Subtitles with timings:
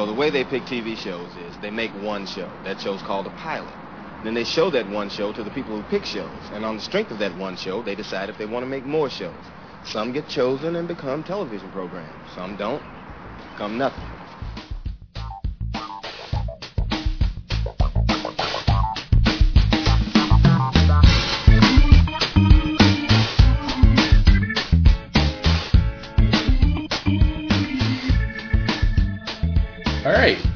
[0.00, 2.48] Well, the way they pick TV shows is they make one show.
[2.64, 3.74] That show's called a pilot.
[4.24, 6.40] Then they show that one show to the people who pick shows.
[6.54, 8.86] And on the strength of that one show, they decide if they want to make
[8.86, 9.44] more shows.
[9.84, 12.30] Some get chosen and become television programs.
[12.34, 12.82] Some don't.
[13.52, 14.19] Become nothing.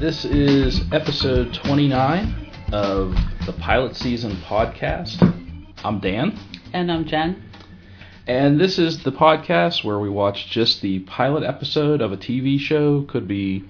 [0.05, 3.17] This is episode 29 of
[3.47, 5.17] the pilot season podcast.
[5.83, 6.39] I'm Dan,
[6.75, 7.43] And I'm Jen.
[8.27, 12.61] and this is the podcast where we watch just the pilot episode of a TV
[12.61, 13.05] show.
[13.05, 13.65] Could be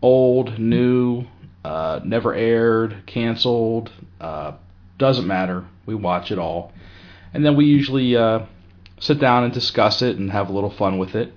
[0.00, 1.26] old, new,
[1.62, 4.52] uh, never aired, canceled, uh,
[4.96, 5.66] doesn't matter.
[5.84, 6.72] We watch it all.
[7.34, 8.46] And then we usually uh,
[8.98, 11.34] sit down and discuss it and have a little fun with it.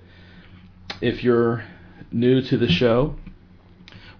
[1.02, 1.62] If you're
[2.10, 3.16] new to the show,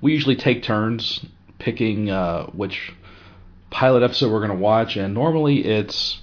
[0.00, 1.24] we usually take turns
[1.58, 2.92] picking uh, which
[3.70, 6.20] pilot episode we're going to watch, and normally it's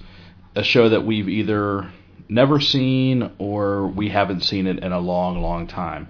[0.54, 1.90] a show that we've either
[2.28, 6.08] never seen or we haven't seen it in a long, long time.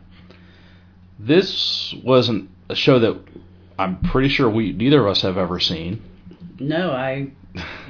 [1.18, 3.20] This wasn't a show that
[3.78, 6.02] I'm pretty sure we neither of us have ever seen,
[6.58, 7.30] No, I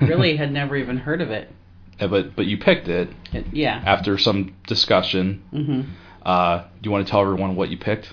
[0.01, 1.51] really had never even heard of it.
[2.01, 3.83] But but you picked it It- yeah.
[3.85, 5.43] after some discussion.
[5.51, 5.81] hmm
[6.23, 8.13] Uh, do you want to tell everyone what you picked?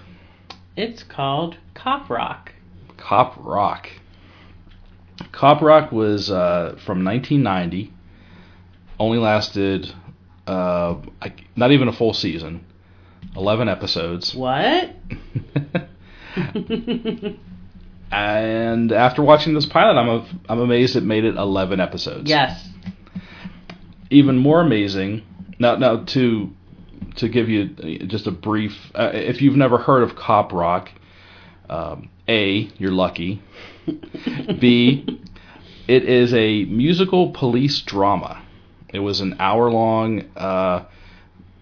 [0.76, 2.54] It's called Cop Rock.
[2.98, 3.90] Cop Rock.
[5.32, 7.94] Cop Rock was uh, from 1990.
[9.00, 9.94] Only lasted
[10.48, 12.66] uh, I, not even a full season.
[13.36, 14.34] 11 episodes.
[14.36, 14.92] What?
[18.12, 22.30] and after watching this pilot, I'm a, I'm amazed it made it 11 episodes.
[22.30, 22.68] yes.
[24.12, 25.24] Even more amazing.
[25.58, 26.52] Now now to
[27.18, 27.68] to give you
[28.08, 30.90] just a brief uh, if you've never heard of Cop Rock,
[31.70, 33.42] um, A, you're lucky.
[34.60, 35.22] B,
[35.88, 38.44] it is a musical police drama.
[38.94, 40.86] It was an hour long uh,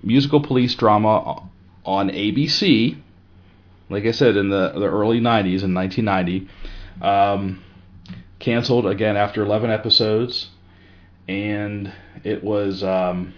[0.02, 1.48] musical police drama
[1.86, 2.98] on ABC.
[3.90, 6.48] Like I said, in the, the early 90s, in 1990.
[7.02, 7.64] Um,
[8.40, 10.50] canceled again after 11 episodes.
[11.28, 11.92] And
[12.24, 13.34] it was um,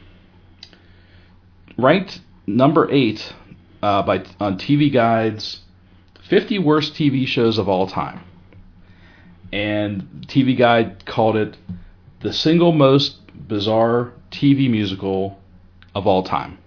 [1.78, 3.34] ranked number eight
[3.82, 5.62] uh, by on TV Guide's
[6.30, 8.22] 50 worst TV shows of all time
[9.56, 11.58] and TV Guide called it
[12.22, 15.40] the single most bizarre TV musical
[15.94, 16.58] of all time.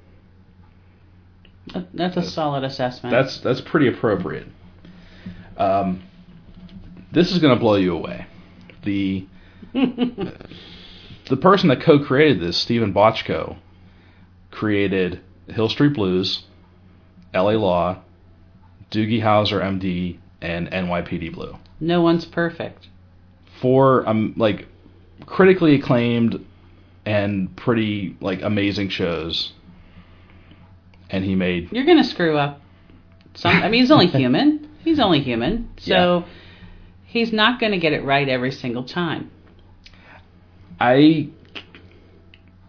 [1.92, 3.12] That's a solid assessment.
[3.12, 4.46] That's that's pretty appropriate.
[5.58, 6.02] Um,
[7.12, 8.26] this is going to blow you away.
[8.84, 9.26] The
[9.74, 13.58] the person that co-created this, Steven Bochco,
[14.58, 16.42] created Hill Street Blues,
[17.32, 17.56] L.A.
[17.56, 18.02] Law,
[18.90, 21.56] Doogie Howser, M.D., and NYPD Blue.
[21.80, 22.88] no one's perfect.
[23.60, 24.66] four um like
[25.26, 26.44] critically acclaimed
[27.04, 29.52] and pretty like amazing shows
[31.10, 32.60] and he made You're gonna screw up.
[33.34, 33.56] Some.
[33.56, 34.68] I mean, he's only human.
[34.84, 35.70] He's only human.
[35.78, 36.24] So
[37.04, 39.30] he's not gonna get it right every single time.
[40.80, 41.28] i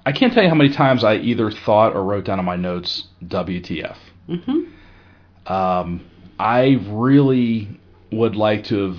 [0.05, 2.55] i can't tell you how many times i either thought or wrote down on my
[2.55, 3.95] notes wtf
[4.27, 4.61] hmm
[5.51, 6.01] um
[6.39, 7.79] i really
[8.11, 8.97] would like to have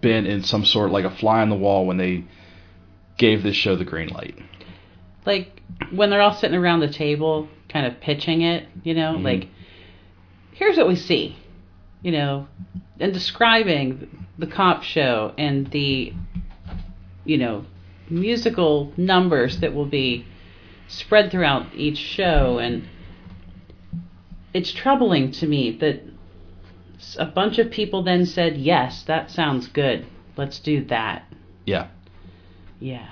[0.00, 2.24] been in some sort like a fly on the wall when they
[3.18, 4.36] gave this show the green light
[5.26, 5.60] Like
[5.92, 8.66] when they're all sitting around the table, kind of pitching it.
[8.82, 9.22] You know, Mhm.
[9.24, 9.48] like
[10.52, 11.36] here's what we see.
[12.02, 12.48] You know,
[12.98, 16.12] and describing the cop show and the,
[17.24, 17.64] you know,
[18.12, 20.26] musical numbers that will be
[20.86, 22.58] spread throughout each show.
[22.58, 22.88] And
[24.52, 26.02] it's troubling to me that
[27.18, 30.06] a bunch of people then said, yes, that sounds good.
[30.36, 31.24] Let's do that.
[31.64, 31.88] yeah
[32.78, 33.08] Yeah.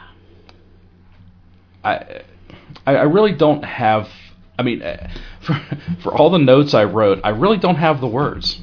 [1.83, 2.23] I,
[2.87, 4.09] I really don't have.
[4.59, 4.83] I mean,
[5.41, 5.61] for
[6.03, 8.61] for all the notes I wrote, I really don't have the words.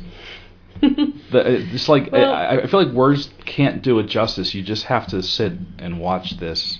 [1.30, 1.44] The,
[1.74, 4.54] it's like Well- I, I feel like words can't do it justice.
[4.54, 6.80] You just have to sit and watch this.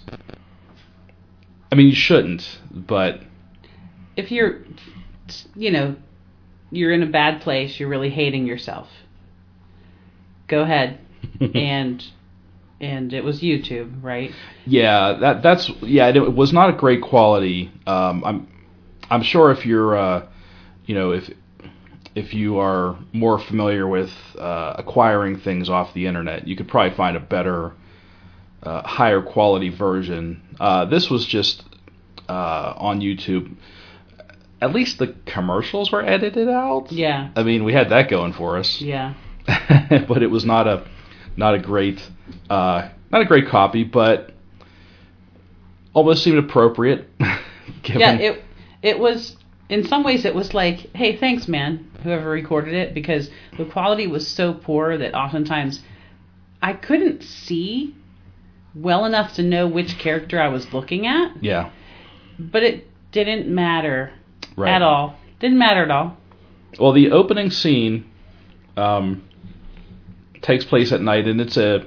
[1.70, 3.22] I mean, you shouldn't, but
[4.16, 4.62] if you're
[5.56, 5.96] you know
[6.72, 8.88] you're in a bad place you're really hating yourself
[10.48, 11.00] go ahead
[11.54, 12.04] and
[12.80, 14.32] and it was youtube right
[14.68, 16.08] yeah, that that's yeah.
[16.10, 17.72] It was not a great quality.
[17.88, 18.48] Um, I'm
[19.10, 20.28] I'm sure if you're uh,
[20.86, 21.30] you know if
[22.18, 24.10] if you are more familiar with
[24.40, 27.74] uh, acquiring things off the internet, you could probably find a better,
[28.64, 30.42] uh, higher quality version.
[30.60, 31.64] Uh, this was just
[32.28, 33.56] uh, on YouTube.
[34.60, 36.92] at least the commercials were edited out.
[36.92, 37.30] Yeah.
[37.36, 38.82] I mean, we had that going for us.
[38.82, 39.14] Yeah.
[40.08, 40.88] but it was not a
[41.38, 42.02] not a great
[42.50, 44.32] uh, not a great copy, but
[45.94, 47.08] almost seemed appropriate.
[47.84, 48.44] given, Yeah, it
[48.82, 49.38] it was
[49.70, 54.08] in some ways it was like, hey, thanks, man, whoever recorded it, because the quality
[54.08, 55.82] was so poor that oftentimes
[56.62, 57.96] I couldn't see
[58.74, 61.70] well enough to know which character I was looking at, yeah,
[62.40, 64.14] but it didn't matter
[64.56, 64.74] right.
[64.74, 65.18] at all.
[65.40, 66.18] Didn't matter at all.
[66.80, 68.10] Well, the opening scene
[68.78, 69.28] um,
[70.42, 71.86] takes place at night, and it's a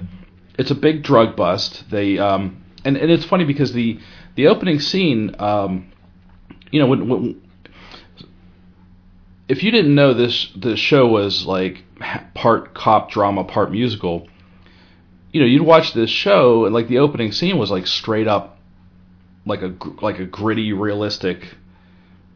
[0.59, 1.85] it's a big drug bust.
[1.91, 3.99] They um, and and it's funny because the
[4.35, 5.91] the opening scene, um,
[6.71, 7.50] you know, when, when
[9.51, 11.83] if you didn't know this, the show was like
[12.35, 14.29] part cop drama, part musical.
[15.33, 18.61] You know, you'd watch this show, and like the opening scene was like straight up,
[19.45, 21.57] like a like a gritty, realistic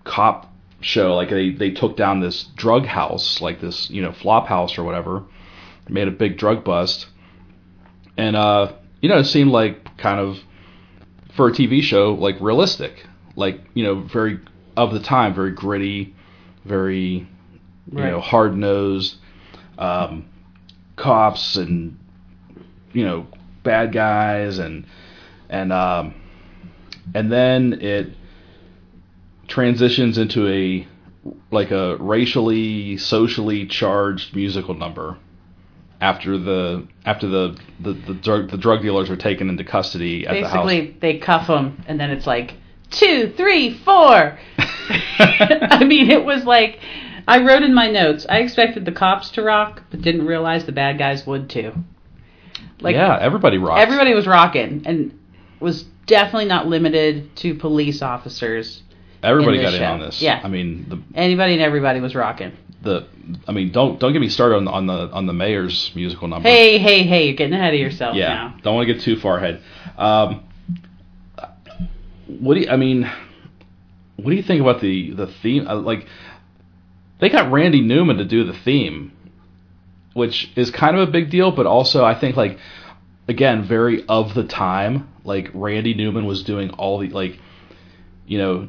[0.02, 1.14] cop show.
[1.14, 4.82] Like they they took down this drug house, like this you know flop house or
[4.82, 5.22] whatever,
[5.88, 7.06] made a big drug bust,
[8.16, 10.38] and uh, you know it seemed like kind of
[11.36, 13.06] for a TV show like realistic,
[13.36, 14.40] like you know very
[14.76, 16.13] of the time, very gritty,
[16.64, 17.26] very you
[17.92, 18.10] Right.
[18.10, 19.16] know hard nosed
[19.78, 20.26] um,
[20.96, 21.98] cops and
[22.92, 23.26] you know
[23.62, 24.86] bad guys and
[25.50, 26.14] and um,
[27.14, 28.12] and then it
[29.48, 30.86] transitions into a
[31.50, 35.18] like a racially socially charged musical number
[36.00, 40.34] after the after the the, the drug the drug dealers are taken into custody at
[40.34, 40.66] the house.
[40.66, 42.54] Basically, they cuff them, and then it's like
[42.90, 44.38] two, three, four.
[45.18, 46.80] I mean, it was like
[47.26, 48.26] I wrote in my notes.
[48.28, 51.72] I expected the cops to rock, but didn't realize the bad guys would too.
[52.80, 53.80] Like yeah, everybody rocks.
[53.80, 55.18] everybody was rocking, and
[55.60, 58.82] was definitely not limited to police officers.
[59.22, 60.22] everybody in got this in on this.
[60.22, 60.40] Yeah.
[60.42, 62.52] I mean the Anybody and everybody was rocking.
[62.82, 63.06] the
[63.48, 66.48] I mean don't don't get me started on, on the on the mayor's musical number.
[66.48, 67.26] Hey, hey, hey!
[67.26, 68.56] You're getting ahead of yourself yeah, now.
[68.62, 69.62] don't want to get too far ahead.
[69.96, 70.44] Um,
[72.26, 73.10] what do you, I mean?
[74.16, 75.66] What do you think about the the theme?
[75.66, 76.06] Uh, like,
[77.20, 79.12] they got Randy Newman to do the theme,
[80.12, 82.58] which is kind of a big deal, but also I think like
[83.28, 85.08] again very of the time.
[85.24, 87.38] Like Randy Newman was doing all the like,
[88.26, 88.68] you know,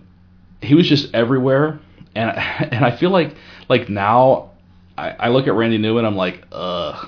[0.62, 1.80] he was just everywhere,
[2.16, 3.36] and and I feel like
[3.70, 4.52] like now
[4.98, 7.08] I, I look at Randy Newman, I'm like, ugh,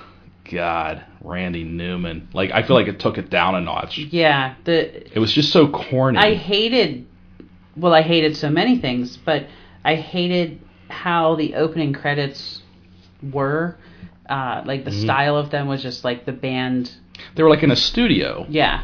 [0.51, 2.29] God, Randy Newman.
[2.33, 3.97] Like I feel like it took it down a notch.
[3.97, 6.17] Yeah, the It was just so corny.
[6.17, 7.05] I hated,
[7.77, 9.45] well, I hated so many things, but
[9.85, 10.59] I hated
[10.89, 12.62] how the opening credits
[13.31, 13.77] were.
[14.29, 15.01] Uh, like the Mhm.
[15.03, 16.91] style of them was just like the band.
[17.35, 18.81] they were like in a studio, Yeah,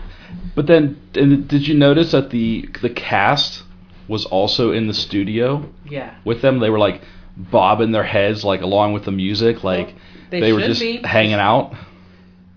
[0.55, 3.61] but then and did you notice that the the cast
[4.07, 6.11] was also in the studio yeah.
[6.25, 6.59] with them?
[6.59, 7.01] They were like
[7.37, 9.95] bobbing their heads like along with the music, like Well,
[10.31, 10.97] they they, were just be.
[11.03, 11.73] hanging out.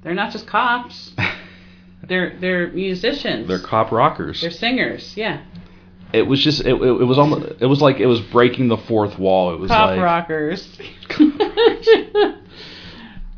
[0.03, 1.13] They're not just cops.
[2.09, 3.49] They're they're musicians.
[3.49, 4.41] They're cop rockers.
[4.43, 5.15] They're singers.
[5.17, 5.41] Yeah,
[6.13, 8.77] it was just it, it, it was almost it was like it was breaking the
[8.77, 9.53] fourth wall.
[9.55, 10.67] It was pop like rockers.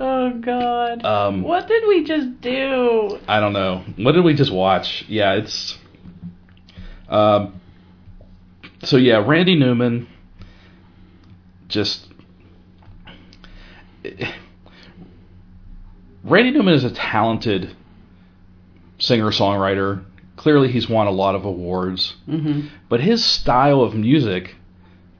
[0.00, 1.04] oh God.
[1.04, 3.18] um what did we just do?
[3.26, 3.84] I don't know.
[3.96, 5.04] What did we just watch?
[5.08, 5.76] Yeah, it's.
[7.08, 7.60] Um.
[8.84, 10.08] So yeah, Randy Newman.
[11.68, 12.06] Just.
[16.22, 17.74] Randy Newman is a talented
[18.98, 20.04] singer songwriter.
[20.38, 22.68] Clearly, he's won a lot of awards, Mm-hmm.
[22.88, 24.54] but his style of music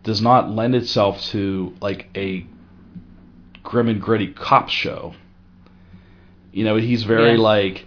[0.05, 2.47] does not lend itself to like a
[3.63, 5.15] grim and gritty cop show.
[6.53, 7.39] You know, he's very Yeah.
[7.41, 7.85] like,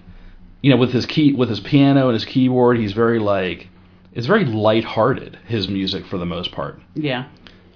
[0.61, 3.69] you know, with his key, with his piano and his keyboard, he's very like,
[4.13, 5.39] it's very light-hearted.
[5.47, 7.25] His music, for the most part, Yeah.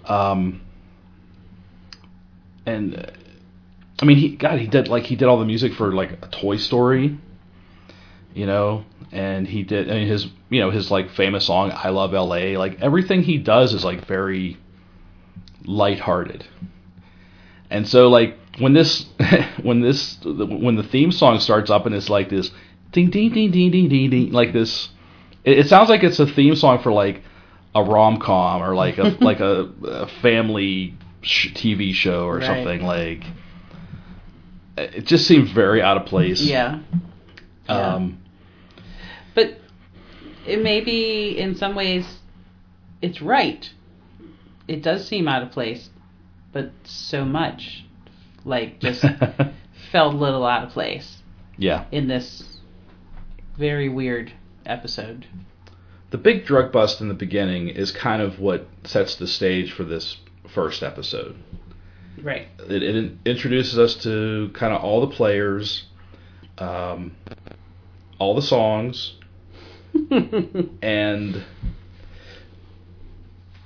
[0.06, 0.62] um,
[2.66, 3.06] and uh,
[4.02, 6.28] I mean, he God, he did like he did all the music for like a
[6.28, 7.18] Toy Story,
[8.34, 8.84] you know,
[9.16, 12.58] and he did I mean, his you know his like famous song "I Love L.A."
[12.58, 14.58] Like everything he does is like very
[15.66, 16.46] lighthearted,
[17.70, 19.06] and so like when this
[19.64, 22.52] when this when the theme song starts up and it's like this
[22.92, 24.90] ding ding ding ding ding ding ding like this,
[25.44, 27.24] it, it sounds like it's a theme song for like
[27.74, 32.46] a rom com or like a like a, a family sh- TV show or Right.
[32.46, 33.24] something like.
[34.78, 36.42] It just seems very out of place.
[36.42, 36.80] Yeah.
[37.70, 37.94] Yeah.
[37.94, 38.18] Um,
[39.36, 39.60] But
[40.48, 42.20] it may be in some ways
[43.02, 43.70] it's right.
[44.68, 45.90] It does seem out of place,
[46.52, 47.86] but so much
[48.44, 49.06] like just
[49.92, 51.18] felt a little out of place
[51.58, 51.86] yeah.
[51.92, 52.60] in this
[53.58, 54.34] very weird
[54.66, 55.26] episode.
[56.12, 59.84] the big drug bust in the beginning is kind of what sets the stage for
[59.84, 60.18] this
[60.54, 61.36] first episode.
[62.22, 62.48] Right.
[62.70, 65.86] It, it introduces us to kind of all the players,
[66.58, 67.16] um,
[68.20, 69.16] all the songs,
[70.82, 71.44] and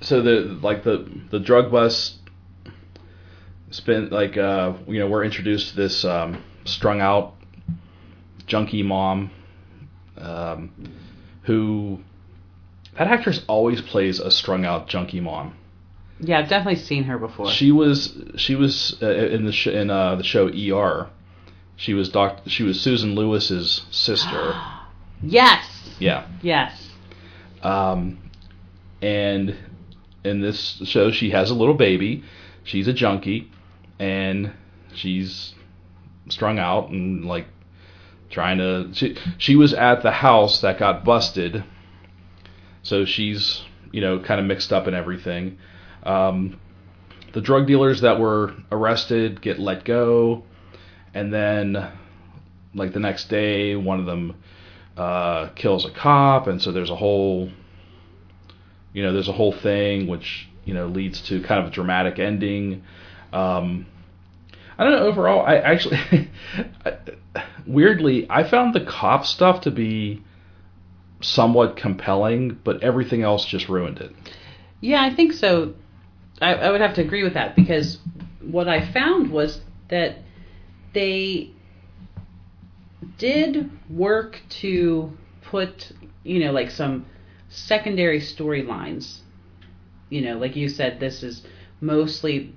[0.00, 2.16] so the like the the drug bust
[3.70, 7.34] spent like uh you know we're introduced to this um, strung out
[8.46, 9.30] junkie mom
[10.18, 10.70] um,
[11.42, 12.00] who
[12.98, 15.54] that actress always plays a strung out junkie mom.
[16.18, 17.48] Yeah, I've definitely seen her before.
[17.48, 21.08] She was she was uh, in the sh- in uh, the show ER.
[21.76, 24.54] She was doc- she was Susan Lewis's sister.
[25.22, 25.64] yes.
[25.98, 26.26] Yeah.
[26.42, 26.90] Yes.
[27.62, 28.18] Um,
[29.02, 29.56] and
[30.24, 32.24] in this show, she has a little baby.
[32.64, 33.50] She's a junkie,
[33.98, 34.52] and
[34.92, 35.54] she's
[36.28, 37.46] strung out and like
[38.30, 38.90] trying to.
[38.92, 41.64] She she was at the house that got busted,
[42.82, 45.58] so she's you know kind of mixed up in everything.
[46.02, 46.58] Um,
[47.32, 50.44] the drug dealers that were arrested get let go,
[51.14, 51.90] and then
[52.74, 54.36] like the next day, one of them
[54.96, 57.50] uh, kills a cop, and so there's a whole,
[58.92, 62.18] you know, there's a whole thing which you know leads to kind of a dramatic
[62.18, 62.82] ending.
[63.32, 63.86] Um,
[64.78, 65.06] I don't know.
[65.06, 66.30] Overall, I actually,
[67.66, 70.22] weirdly, I found the cop stuff to be
[71.20, 74.14] somewhat compelling, but everything else just ruined it.
[74.80, 75.74] Yeah, I think so.
[76.40, 77.98] I, I would have to agree with that because
[78.40, 80.16] what I found was that
[80.94, 81.50] they
[83.18, 85.92] did work to put,
[86.22, 87.06] you know, like some
[87.48, 89.20] secondary storylines.
[90.08, 91.42] You know, like you said, this is
[91.80, 92.54] mostly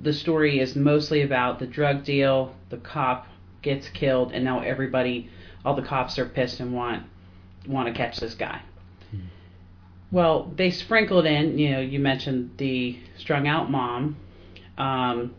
[0.00, 3.26] the story is mostly about the drug deal, the cop
[3.60, 5.30] gets killed, and now everybody,
[5.64, 7.04] all the cops are pissed and want
[7.66, 8.62] want to catch this guy.
[10.10, 14.16] Well, they sprinkled in, you know, you mentioned the strung out mom.
[14.76, 15.34] Um,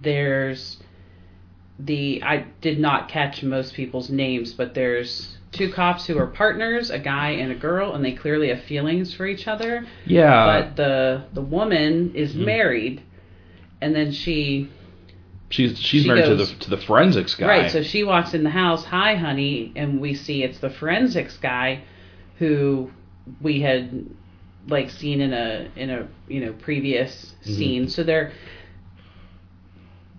[0.00, 0.78] there's
[1.78, 6.90] the I did not catch most people's names, but there's two cops who are partners,
[6.90, 9.86] a guy and a girl, and they clearly have feelings for each other.
[10.04, 10.44] Yeah.
[10.62, 12.44] But the the woman is Mhm.
[12.44, 13.02] married,
[13.80, 14.68] and then she
[15.50, 17.46] she's she's she married goes- to the to the forensics guy.
[17.46, 17.70] right.
[17.70, 21.80] So she walks in the house, hi honey, and we see it's the forensics guy,
[22.38, 22.90] who
[23.40, 24.04] we had
[24.68, 27.54] like seen in a in a you know previous Mhm.
[27.56, 27.88] scene.
[27.88, 28.32] So they're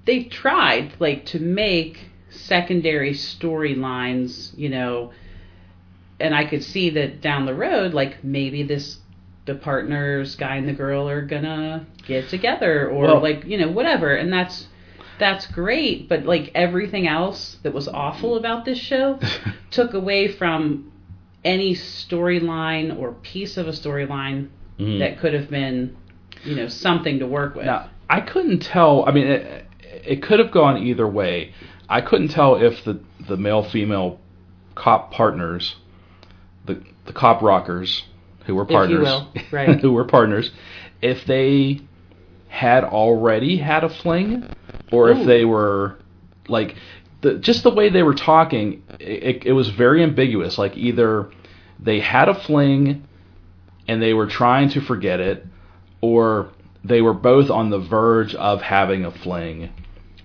[0.10, 5.12] they tried like to make secondary storylines, you know,
[6.20, 8.98] and I could see that down the road, like maybe this
[9.46, 13.70] the partners, guy and the girl, are gonna get together, or Well- like you know
[13.70, 14.68] whatever, and that's
[15.20, 16.10] that's great.
[16.10, 19.20] But like everything else that was awful about this show
[19.70, 20.92] took away from
[21.46, 24.48] any storyline or piece of a storyline
[24.80, 24.98] Mhm.
[25.00, 25.96] that could have been,
[26.44, 27.66] you know, something to work with.
[27.68, 29.06] Now, I couldn't tell.
[29.08, 31.54] I mean, it, it could have gone either way.
[31.88, 34.20] I couldn't tell if the the male female
[34.76, 35.76] cop partners,
[36.66, 38.04] the the cop rockers
[38.46, 39.80] who were partners, will, right.
[39.80, 40.52] who were partners,
[41.02, 41.82] if they
[42.48, 44.48] had already had a fling,
[44.92, 45.20] or Ooh.
[45.20, 45.98] if they were
[46.48, 46.76] like
[47.22, 50.58] the just the way they were talking, it, it was very ambiguous.
[50.58, 51.32] Like either
[51.80, 53.08] they had a fling
[53.88, 55.46] and they were trying to forget it,
[56.02, 56.50] or
[56.84, 59.72] they were both on the verge of having a fling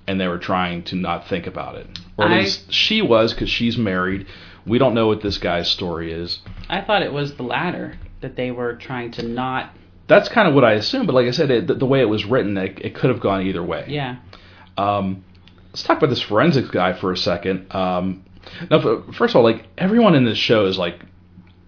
[0.07, 1.87] and they were trying to not think about it.
[2.17, 4.27] Or at I- least she was because she's married.
[4.67, 6.39] We don't know what this guy's story is.
[6.71, 9.71] I thought it was the latter that they were trying to not.
[10.07, 12.09] That's kind of what I assumed, but like I said, it, the, the way it
[12.09, 13.87] was written, it, it could have gone either way.
[13.89, 14.17] Yeah.
[14.79, 15.25] Um,
[15.71, 17.75] let's talk about this forensics guy for a second.
[17.75, 18.25] Um,
[18.71, 21.01] now, first of all, like everyone in this show is like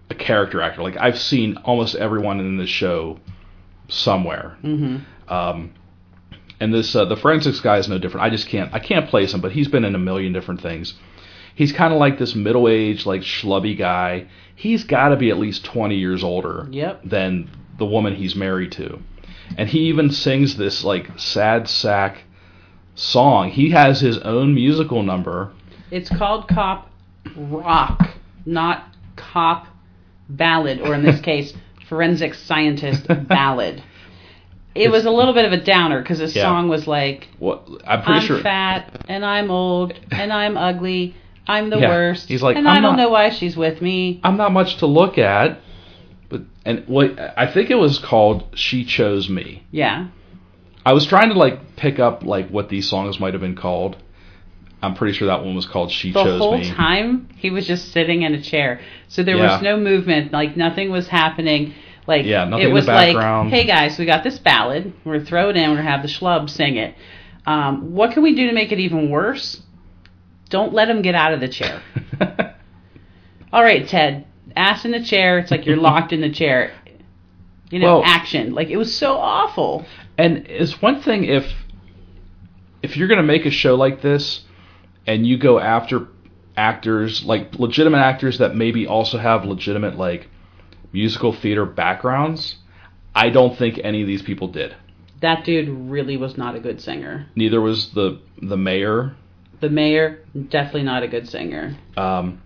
[0.09, 0.81] a character actor.
[0.83, 3.19] Like I've seen almost everyone in this show
[3.87, 4.57] somewhere.
[4.61, 5.73] hmm Um,
[6.59, 8.25] and this uh, the forensics guy is no different.
[8.25, 10.93] I just can't I can't place him, but he's been in a million different things.
[11.55, 14.27] He's kind of like this middle aged like schlubby guy.
[14.55, 17.01] He's got to be at least twenty years older Yep.
[17.05, 18.99] than the woman he's married to,
[19.57, 22.23] and he even sings this like sad sack
[22.95, 23.49] song.
[23.51, 25.51] He has his own musical number.
[25.91, 26.89] It's called cop
[27.35, 28.09] rock,
[28.45, 28.85] not
[29.15, 29.67] cop
[30.29, 31.53] ballad, or in this case,
[31.87, 33.83] forensic scientist ballad.
[34.77, 36.43] It was a little bit of a downer because the Yeah.
[36.43, 38.39] song was like, What I'm pretty I'm sure.
[38.39, 41.15] fat and I'm old and I'm ugly.
[41.47, 41.89] I'm the Yeah.
[41.89, 42.27] worst.
[42.27, 44.19] He's like, and "I'm I don't not- know why she's with me.
[44.23, 45.59] I'm not much to look at,
[46.29, 50.07] but and what I think it was called "She Chose Me." Yeah.
[50.85, 53.95] I was trying to like pick up like what these songs might have been called.
[54.83, 57.49] I'm pretty sure that one was called She the Chose Me." The whole time he
[57.49, 59.53] was just sitting in a chair so there Yeah.
[59.53, 61.73] was no movement like nothing was happening
[62.07, 63.51] like Yeah, nothing it in the was background.
[63.51, 64.93] like hey guys we got this ballad.
[65.03, 65.69] We're gonna throw it in.
[65.69, 66.95] We're gonna have the schlub sing it.
[67.45, 69.61] Um, what can we do to make it even worse?
[70.49, 71.81] Don't let him get out of the chair.
[73.53, 75.37] All right ted ass in the chair.
[75.39, 76.71] It's like you're locked in the chair.
[77.69, 78.53] You know Well- action.
[78.53, 79.85] Like it was so awful.
[80.17, 81.45] And it's one thing if
[82.81, 84.41] if you're going to make a show like this
[85.05, 86.07] and you go after
[86.55, 90.29] actors like legitimate actors that maybe also have legitimate like
[90.93, 92.57] musical theater backgrounds,
[93.15, 94.75] I don't think any of these people did.
[95.21, 99.15] that dude really was not a good singer Neither was the the mayor.
[99.59, 102.41] the mayor definitely not a good singer Um,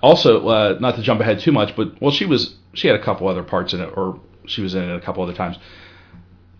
[0.00, 3.02] also, uh, not to jump ahead too much, but well, she was she had a
[3.02, 5.56] couple other parts in it, or she was in it a couple other times.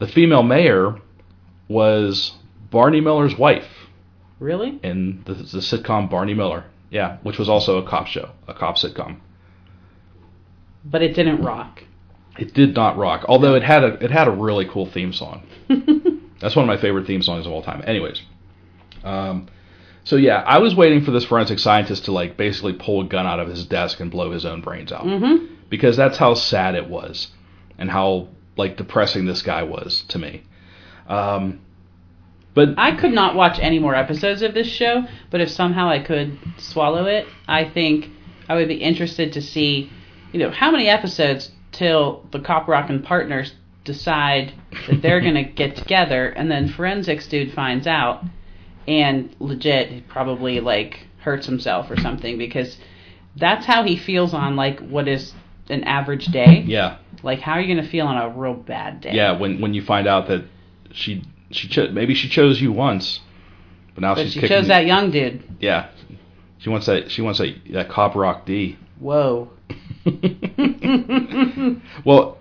[0.00, 0.96] The female mayor
[1.68, 2.32] was
[2.70, 3.68] Barney Miller's wife.
[4.38, 6.64] really in the, the sitcom Barney Miller.
[6.90, 9.20] Yeah, which was also a cop show, a cop sitcom.
[10.84, 11.84] But it didn't rock
[12.38, 15.46] It did not rock, although it had a it had a really cool theme song.
[16.40, 17.82] That's one of my favorite theme songs of all time.
[17.86, 18.20] Anyways,
[19.04, 19.46] um,
[20.04, 23.26] so yeah, I was waiting for this forensic scientist to like basically pull a gun
[23.26, 26.74] out of his desk and blow his own brains out mm-hmm because that's how sad
[26.74, 27.28] it was
[27.78, 30.42] and how like depressing this guy was to me.
[31.08, 31.62] Um,
[32.52, 36.00] but I could not watch any more episodes of this show, but if somehow I
[36.00, 38.10] could swallow it, I think
[38.50, 39.90] I would be interested to see,
[40.32, 44.52] you know, how many episodes till the Cop Rockin' partners decide
[44.88, 48.24] that they're going to get together, and then forensics dude finds out
[48.88, 52.76] and legit probably like hurts himself or something because
[53.36, 55.32] that's how he feels on like what is
[55.68, 56.64] an average day.
[56.66, 59.12] yeah, Like how are you going to feel on a real bad day?
[59.12, 60.44] Yeah, when when you find out that
[60.90, 63.20] she she cho- maybe she chose you once,
[63.94, 65.42] but now But she's she kicking chose that young dude.
[65.60, 65.88] Yeah,
[66.58, 68.76] she wants that she wants that that cop rock D.
[68.98, 69.50] Whoa.
[72.04, 72.38] well,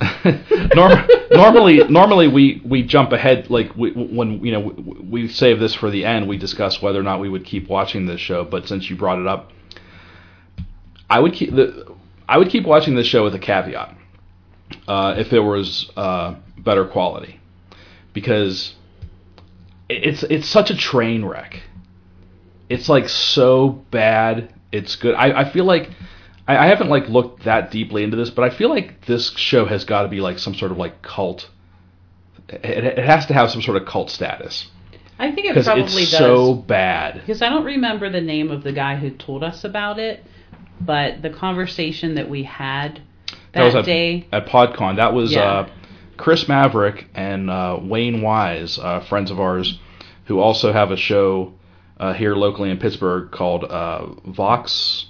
[0.74, 5.58] norm, normally normally we we jump ahead like we, when you know we, we save
[5.60, 6.28] this for the end.
[6.28, 8.44] We discuss whether or not we would keep watching this show.
[8.44, 9.50] But since you brought it up,
[11.08, 11.94] I would keep the
[12.28, 13.96] I would keep watching this show with a caveat.
[14.88, 17.40] Uh, if it was uh, better quality,
[18.12, 18.74] because
[19.88, 21.60] it's it's such a train wreck.
[22.68, 24.52] It's like so bad.
[24.72, 25.14] It's good.
[25.14, 25.90] I, I feel like
[26.46, 29.64] I, I haven't like looked that deeply into this, but I feel like this show
[29.66, 31.48] has got to be like some sort of like cult.
[32.48, 34.68] It, it has to have some sort of cult status
[35.18, 36.18] I think it probably it's does.
[36.18, 37.14] so bad.
[37.14, 40.24] because I don't remember the name of the guy who told us about it,
[40.80, 43.00] but the conversation that we had
[43.52, 44.26] that, was at, day.
[44.32, 44.96] at PodCon.
[44.96, 45.42] That was Yeah.
[45.42, 45.68] uh,
[46.16, 49.78] Chris Maverick and uh, Wayne Wise, uh, friends of ours,
[50.26, 51.52] who also have a show
[52.00, 55.06] uh, here locally in Pittsburgh called uh, Vox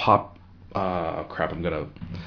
[0.00, 0.38] Pop.
[0.74, 1.86] Uh, crap, I'm gonna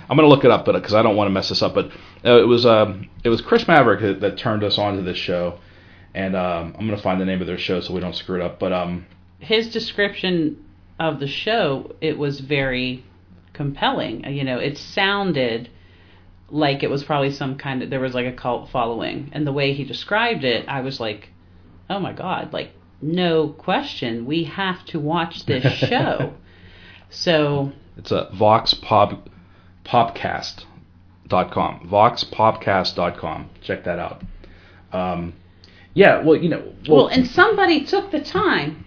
[0.09, 1.73] I'm gonna look it up, but because I don't want to mess this up.
[1.73, 1.87] But
[2.23, 5.17] uh, it was um, it was Chris Maverick that, that turned us on to this
[5.17, 5.57] show,
[6.13, 8.45] and um, I'm gonna find the name of their show so we don't screw it
[8.45, 8.59] up.
[8.59, 9.07] But um,
[9.39, 10.63] His description
[10.99, 13.03] of the show it was very
[13.53, 14.23] compelling.
[14.31, 15.69] You know, it sounded
[16.49, 19.53] like it was probably some kind of there was like a cult following, and the
[19.53, 21.29] way he described it, I was like,
[21.89, 26.33] oh my god, like no question, we have to watch this show.
[27.13, 29.29] So It's a Vox Pop
[29.85, 31.89] Popcast.com.
[31.91, 33.49] VoxPopcast.com.
[33.61, 34.23] Check that out.
[34.91, 35.33] Um,
[35.93, 38.85] yeah, well, you know, well, Well, and somebody took the time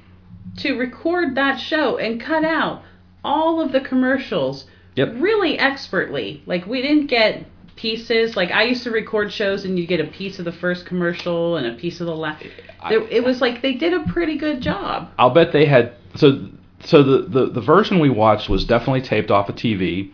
[0.58, 2.82] to record that show and cut out
[3.24, 5.14] all of the commercials Yep.
[5.16, 6.42] really expertly.
[6.46, 7.44] Like we didn't get
[7.76, 8.34] pieces.
[8.34, 11.56] Like I used to record shows and you get a piece of the first commercial
[11.56, 12.42] and a piece of the last.
[12.90, 15.10] It was like they did a pretty good job.
[15.18, 16.48] I'll bet they had so
[16.86, 20.10] so the, the the version we watched was definitely taped off a TV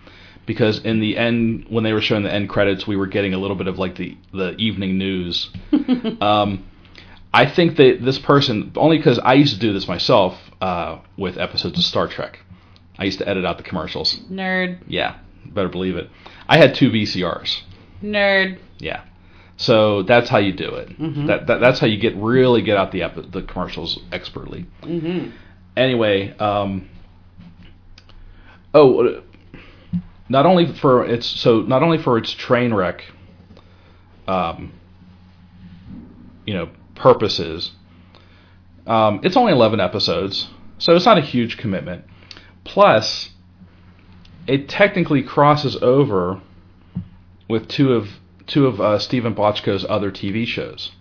[0.47, 3.39] because in the end when they were showing the end credits we were getting a
[3.39, 5.51] little bit of like the the evening news.
[6.21, 6.65] um,
[7.35, 11.39] I think that this person only because I used to do this myself uh, with
[11.39, 12.41] episodes of Star Trek.
[12.99, 14.17] I used to edit out the commercials.
[14.31, 16.11] Nerd, Yeah, better believe it.
[16.47, 17.63] I had two VCRs.
[18.03, 18.59] nerd.
[18.79, 19.05] Yeah.
[19.57, 20.99] So that's how you do it.
[20.99, 21.27] Mhm.
[21.29, 24.67] That, that that's how you get really get out the the commercials expertly.
[24.83, 25.29] hmm
[25.77, 26.89] Anyway, um,
[28.75, 29.21] oh, uh,
[30.29, 33.05] not only for its so not only for its train wreck,
[34.29, 34.73] um,
[36.47, 37.73] you know, purposes.
[38.87, 42.05] Um, it's only eleven episodes, so it's not a huge commitment.
[42.65, 43.31] Plus,
[44.47, 46.41] it technically crosses over
[47.49, 48.09] with two of
[48.47, 50.93] two of uh, Steven Bochco's other TV shows.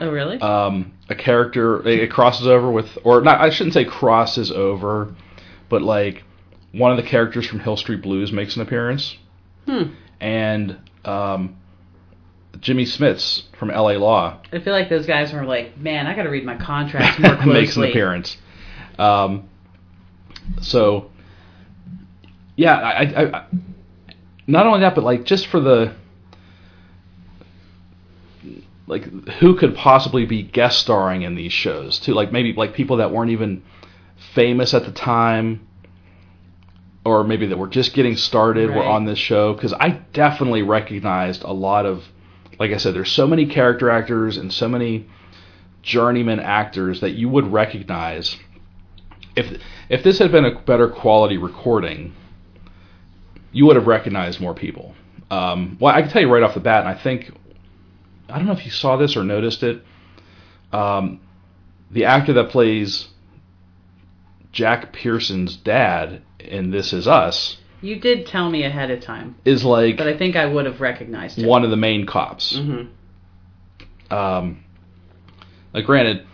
[0.00, 0.40] Oh, really?
[0.40, 3.40] um, a character it, it crosses over with, or not.
[3.40, 5.14] I shouldn't say crosses over,
[5.68, 6.24] but like
[6.72, 9.16] one of the characters from Hill Street Blues makes an appearance,
[9.66, 9.94] hmm.
[10.20, 11.56] and um,
[12.60, 13.98] Jimmy Smits from L.A.
[13.98, 17.18] Law I feel like those guys were like, man, I got to read my contracts
[17.18, 17.52] more closely.
[17.52, 18.36] makes an appearance.
[18.98, 19.48] Um,
[20.60, 21.10] so,
[22.56, 23.46] yeah, I, I, I,
[24.46, 25.94] not only that, but like just for the
[28.88, 32.14] like who could possibly be guest starring in these shows too?
[32.14, 33.62] Like maybe like people that weren't even
[34.34, 35.66] famous at the time,
[37.04, 41.42] or maybe that were just getting started were on this show because I definitely recognized
[41.44, 42.04] a lot of.
[42.58, 45.06] Like I said, there's so many character actors and so many
[45.82, 48.36] journeyman actors that you would recognize
[49.36, 52.14] if if this had been a better quality recording,
[53.52, 54.94] you would have recognized more people.
[55.30, 57.32] Um, well, I can tell you right off the bat, and I think
[58.28, 59.82] I don't know if you saw this or noticed it.
[60.72, 61.20] Um,
[61.90, 63.08] the actor that plays
[64.52, 69.64] Jack Pearson's dad in This Is Us You did tell me ahead of time, is
[69.64, 71.46] like but I think I would have recognized it.
[71.46, 72.56] one of the main cops.
[72.56, 72.82] hmm
[74.10, 74.64] Um,
[75.72, 76.26] like, granted,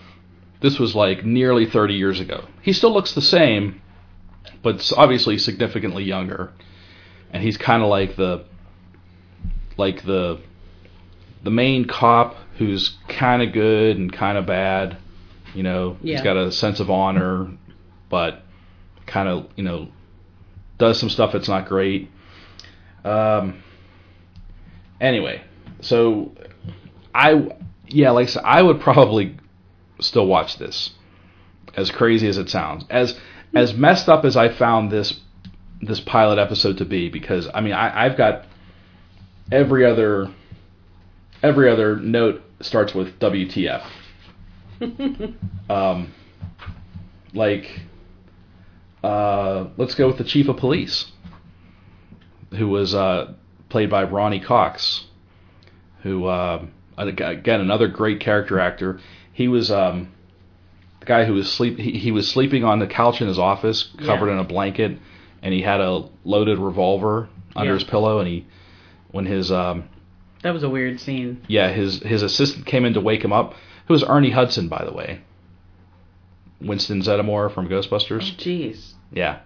[0.61, 2.44] this was like nearly 30 years ago.
[2.62, 3.80] He still looks the same,
[4.62, 6.52] but obviously significantly younger.
[7.30, 8.44] And he's kind of like the,
[9.76, 10.40] like the,
[11.44, 14.96] the main cop who's kind of good and kind of bad.
[15.54, 16.16] You know, Yeah.
[16.16, 17.48] he's got a sense of honor,
[18.09, 18.42] but
[19.07, 19.88] kind of you know
[20.78, 22.11] does some stuff that's not great.
[23.04, 23.62] Um.
[25.00, 25.42] Anyway,
[25.80, 26.33] so
[27.14, 27.52] I
[27.88, 29.37] yeah, like I said, I would probably
[30.00, 30.90] still watch this.
[31.76, 33.18] As crazy as it sounds, as
[33.54, 35.20] as messed up as I found this
[35.83, 38.44] this pilot episode to be, because I mean I, I've got
[39.52, 40.30] every other
[41.44, 43.85] every other note starts with WTF.
[45.70, 46.12] Um,
[47.33, 47.80] like,
[49.02, 51.11] uh, let's go with the chief of police,
[52.50, 53.33] who was uh,
[53.70, 55.04] played by Ronny Cox,
[56.02, 56.66] who uh,
[56.98, 59.00] again another great character actor.
[59.33, 60.12] He was um,
[61.00, 61.78] the guy who was sleep.
[61.78, 64.35] He, he was sleeping on the couch in his office, covered Yeah.
[64.35, 64.98] in a blanket,
[65.42, 67.78] and he had a loaded revolver under Yeah.
[67.78, 68.18] his pillow.
[68.18, 68.46] And he,
[69.12, 69.88] when his um,
[70.44, 71.42] That was a weird scene.
[71.48, 73.54] yeah, his his assistant came in to wake him up.
[73.88, 75.22] Who was Ernie Hudson, by the way?
[76.61, 78.37] Winston Zeddemore from Oh, Ghostbusters.
[78.37, 78.92] jeez.
[79.12, 79.38] Yeah.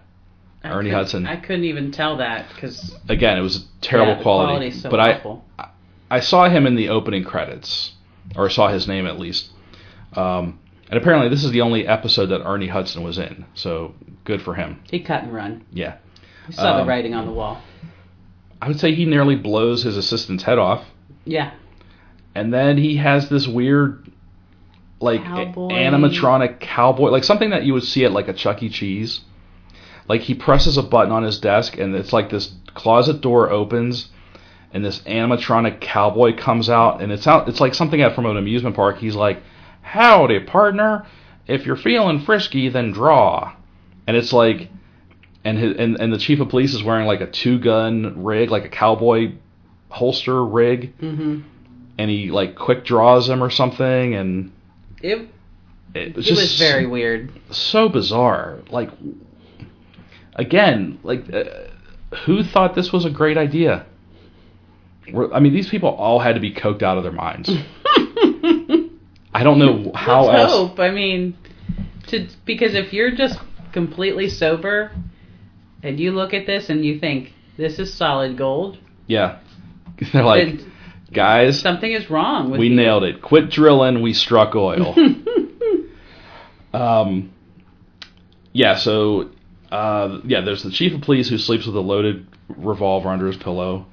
[0.63, 1.25] I Ernie couldn't- Hudson.
[1.27, 4.47] I couldn't even tell that because Again, it was a terrible quality.
[4.51, 5.45] quality's so but awful.
[5.57, 5.67] I
[6.11, 7.93] I saw him in the opening credits,
[8.35, 9.51] or saw his name at least.
[10.15, 10.59] Um,
[10.89, 13.45] and apparently, this is the only episode that Ernie Hudson was in.
[13.53, 13.93] So
[14.25, 14.79] good for him.
[14.89, 15.63] he cut and run.
[15.71, 15.95] Yeah.
[16.47, 17.61] You saw the Um, writing on the wall.
[18.61, 20.85] I would say he nearly blows his assistant's head off.
[21.25, 21.51] Yeah.
[22.35, 24.09] and then he has this weird
[24.99, 25.69] like Cowboy.
[25.69, 29.21] animatronic cowboy like something that you would see at like a chuck e cheese
[30.07, 34.09] like he presses a button on his desk and it's like this closet door opens
[34.73, 38.37] and this animatronic cowboy comes out and it's out it's like something out from an
[38.37, 39.41] amusement park he's like
[39.81, 41.05] howdy partner
[41.47, 43.53] if you're feeling frisky then draw
[44.07, 44.69] and it's like
[45.43, 48.49] and his, and and the chief of police is wearing like a two gun rig
[48.51, 49.33] like a cowboy
[49.89, 50.93] holster rig.
[50.99, 51.41] Hmm
[51.99, 54.53] and he like quick draws him or something and
[55.03, 55.27] It,
[55.93, 57.29] it was it just was very weird.
[57.51, 58.59] so bizarre.
[58.69, 58.89] Like
[60.35, 61.43] again like uh,
[62.25, 63.85] who thought this was a great idea?
[65.33, 67.49] I mean these people all had to be coked out of their minds.
[69.33, 70.79] I don't know how Let's else hope.
[70.79, 71.37] I mean,
[72.07, 73.37] to because if you're just
[73.73, 74.91] completely sober
[75.83, 79.39] and you look at this and you think this is solid gold, yeah.
[80.13, 80.71] They're like then
[81.11, 82.75] guys something is wrong with we you.
[82.75, 83.21] nailed it.
[83.21, 84.01] Quit drilling.
[84.01, 84.95] We struck oil.
[86.73, 87.33] Um,
[88.53, 89.29] yeah, so
[89.71, 93.37] uh, yeah, there's the chief of police who sleeps with a loaded revolver under his
[93.37, 93.85] pillow.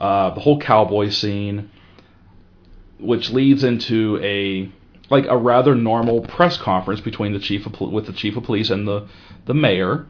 [0.00, 1.70] Uh, the whole cowboy scene,
[2.98, 4.70] which leads into a
[5.08, 8.70] like a rather normal press conference between the chief of with the chief of police
[8.70, 9.08] and the
[9.46, 10.06] the mayor,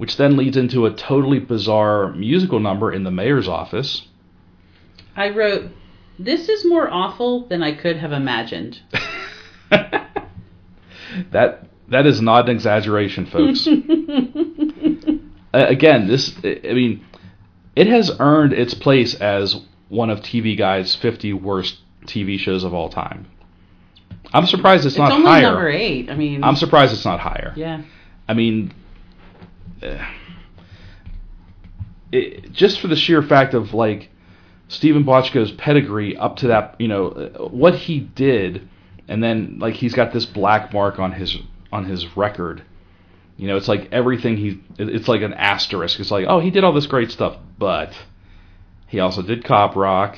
[0.00, 4.08] which then leads into a totally bizarre musical number in the mayor's office.
[5.14, 5.70] I wrote,
[6.18, 8.80] "This is more awful than I could have imagined."
[9.70, 13.68] that that is not an exaggeration, folks.
[15.52, 17.04] Uh, again, this I mean,
[17.74, 22.72] it has earned its place as one of TV Guide's 50 worst TV shows of
[22.72, 23.26] all time.
[24.32, 25.42] I'm surprised it's, It's not only higher.
[25.42, 26.08] number eight.
[26.08, 27.52] I mean, I'm surprised it's not higher.
[27.56, 27.82] yeah.
[28.28, 28.72] I mean,
[32.12, 34.10] it, just for the sheer fact of like
[34.68, 38.68] Steven Bochco's pedigree up to that, you know, uh, what he did
[39.10, 41.36] and then like he's got this black mark on his
[41.72, 42.62] on his record.
[43.36, 45.98] You know, it's like everything he it's like an asterisk.
[45.98, 47.92] It's like, oh, he did all this great stuff, but
[48.86, 50.16] he also did cop rock.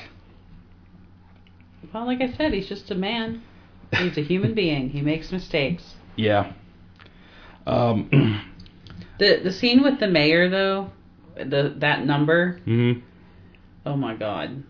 [1.91, 3.41] Well, like I said, he's just a man.
[3.93, 4.89] He's a human being.
[4.89, 5.95] He makes mistakes.
[6.15, 6.53] Yeah.
[7.65, 8.41] Um,
[9.19, 10.91] The the scene with the mayor though,
[11.35, 12.59] the that number.
[12.65, 13.01] mhm.
[13.85, 14.63] Oh my god.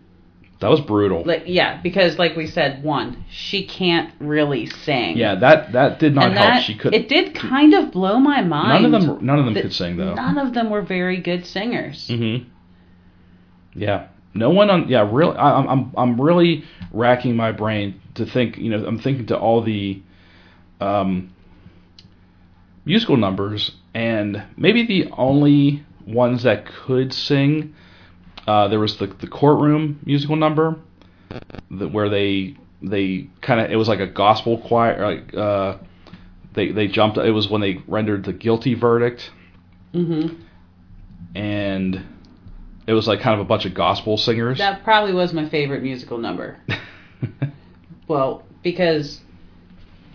[0.60, 1.24] That was brutal.
[1.24, 5.16] Like yeah, because like we said, one, she can't really sing.
[5.16, 6.54] yeah, that that did not and help.
[6.54, 6.94] that she could.
[6.94, 8.82] it did kind of blow my mind.
[8.82, 9.26] none of them.
[9.26, 10.14] None of them could sing though.
[10.14, 12.08] None of them were very good singers.
[12.08, 12.48] Mm-hmm.
[13.74, 14.08] Yeah.
[14.32, 14.88] No one on.
[14.88, 15.08] Yeah.
[15.10, 15.36] Really.
[15.36, 15.68] I, I'm.
[15.68, 15.92] I'm.
[15.96, 18.56] I'm really racking my brain to think.
[18.56, 18.86] You know.
[18.86, 20.02] I'm thinking to all the,
[20.80, 21.34] um,
[22.84, 27.74] musical numbers, and maybe the only ones that could sing.
[28.46, 30.76] Uh, there was the the courtroom musical number,
[31.70, 35.02] that where they they kind of it was like a gospel choir.
[35.14, 35.78] Like uh,
[36.54, 37.16] they they jumped.
[37.16, 39.30] It was when they rendered the guilty verdict
[39.94, 40.42] Mm-hmm.
[41.36, 42.02] and
[42.86, 44.58] it was like kind of a bunch of gospel singers.
[44.58, 46.58] That probably was my favorite musical number.
[48.06, 49.20] Well, because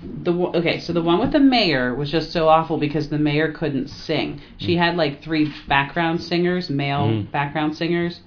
[0.01, 3.51] the okay, so the one with the mayor was just so awful because the mayor
[3.51, 4.41] couldn't sing.
[4.57, 7.31] She had like three background singers, male Mm.
[7.31, 8.21] background singers.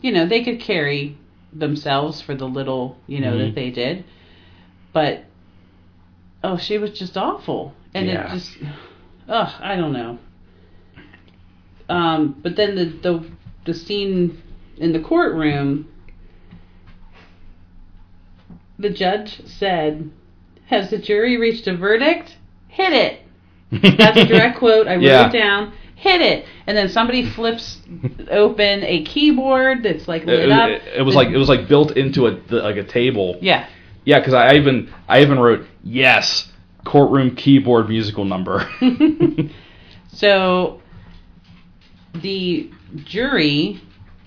[0.00, 1.16] You know, they could carry
[1.52, 3.46] themselves for the little, you know, Mhm.
[3.46, 4.04] that they did.
[4.92, 5.24] But
[6.44, 7.74] oh, she was just awful.
[7.94, 8.26] And Yeah.
[8.26, 8.58] it just
[9.28, 10.18] ugh, I don't know.
[11.88, 13.24] Um, but then the the
[13.64, 14.38] the scene
[14.78, 15.86] in the courtroom
[18.78, 20.10] the judge said,
[20.72, 22.36] Has the jury reached a verdict?
[22.68, 23.20] Hit it.
[23.98, 24.88] That's a direct quote.
[24.88, 25.28] I wrote Yeah.
[25.28, 25.72] it down.
[25.96, 26.46] Hit it.
[26.66, 27.78] And then somebody flips
[28.30, 30.68] open a keyboard that's like lit It, up.
[30.70, 33.36] it, it was like it was like built into a the, like a table.
[33.40, 33.68] Yeah.
[34.04, 36.50] Yeah, because I even I even wrote yes
[36.84, 38.66] courtroom keyboard musical number.
[40.14, 40.80] So
[42.14, 43.80] the jury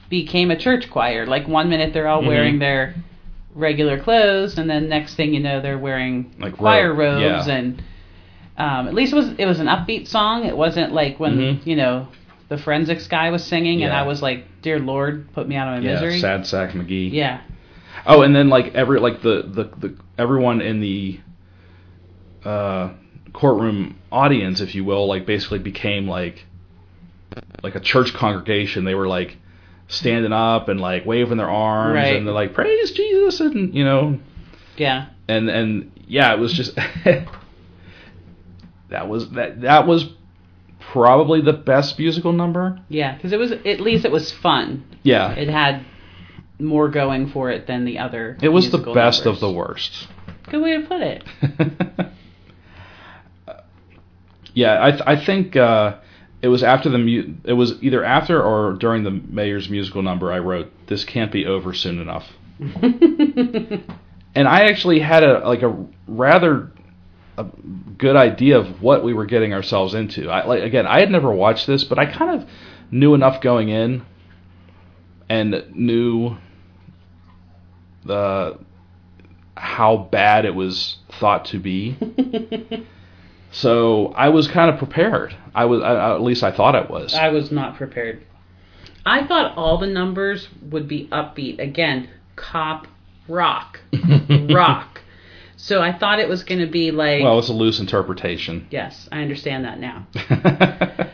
[0.10, 1.25] became a church choir.
[1.27, 2.27] Like one minute they're all Mhm.
[2.27, 2.95] wearing their
[3.55, 7.55] regular clothes, and then next thing you know they're wearing Like choir robe, robes, yeah.
[7.55, 7.83] and
[8.57, 10.45] um, at least it was it was an upbeat song.
[10.45, 11.65] It wasn't like when Mhm.
[11.65, 12.07] you know
[12.49, 15.81] the forensics guy was singing, and I was like, "Dear Lord, put me out of
[15.83, 17.11] my yeah, misery." sad sack McGee.
[17.11, 17.41] Yeah.
[18.05, 21.19] Oh, and then like every like the the, the everyone in the
[22.43, 22.89] uh,
[23.33, 26.45] courtroom audience, if you will, like basically became like
[27.63, 28.85] like a church congregation.
[28.85, 29.37] They were like
[29.87, 32.15] standing up and like waving their arms Right.
[32.15, 34.19] and they're like praise Jesus and you know
[34.77, 35.07] Yeah.
[35.27, 36.75] and and yeah, it was just
[38.89, 40.09] that was that that was
[40.79, 42.79] probably the best musical number.
[42.89, 44.85] Yeah, because it was at least it was fun.
[45.03, 45.83] Yeah, It had
[46.59, 48.37] more going for it than the other.
[48.41, 49.25] it was the best numbers.
[49.25, 50.07] of the worst.
[50.49, 51.23] Good way to put it.
[54.53, 55.97] yeah, I th- I think uh,
[56.45, 60.31] it was after the mu- it was either after or during the mayor's musical number.
[60.31, 62.23] I wrote this can't be over soon enough,
[62.60, 65.75] and I actually had a like a
[66.08, 66.71] rather
[67.36, 67.45] a
[67.97, 70.29] good idea of what we were getting ourselves into.
[70.29, 72.47] I like again, I had never watched this, but I kind of
[72.91, 74.05] knew enough going in
[75.27, 76.38] and knew
[78.05, 78.60] the
[79.58, 81.97] how bad it was thought to be.
[83.55, 85.33] So I was kind of prepared.
[85.53, 87.13] I was, I, at least I thought I was.
[87.13, 88.21] I was not prepared.
[89.05, 91.59] I thought all the numbers would be upbeat.
[91.59, 92.87] Again, cop
[93.29, 93.79] rock.
[94.49, 94.99] rock.
[95.55, 97.23] So I thought it was going to be like.
[97.23, 98.67] well, it's a loose interpretation.
[98.71, 100.05] yes, I understand that now.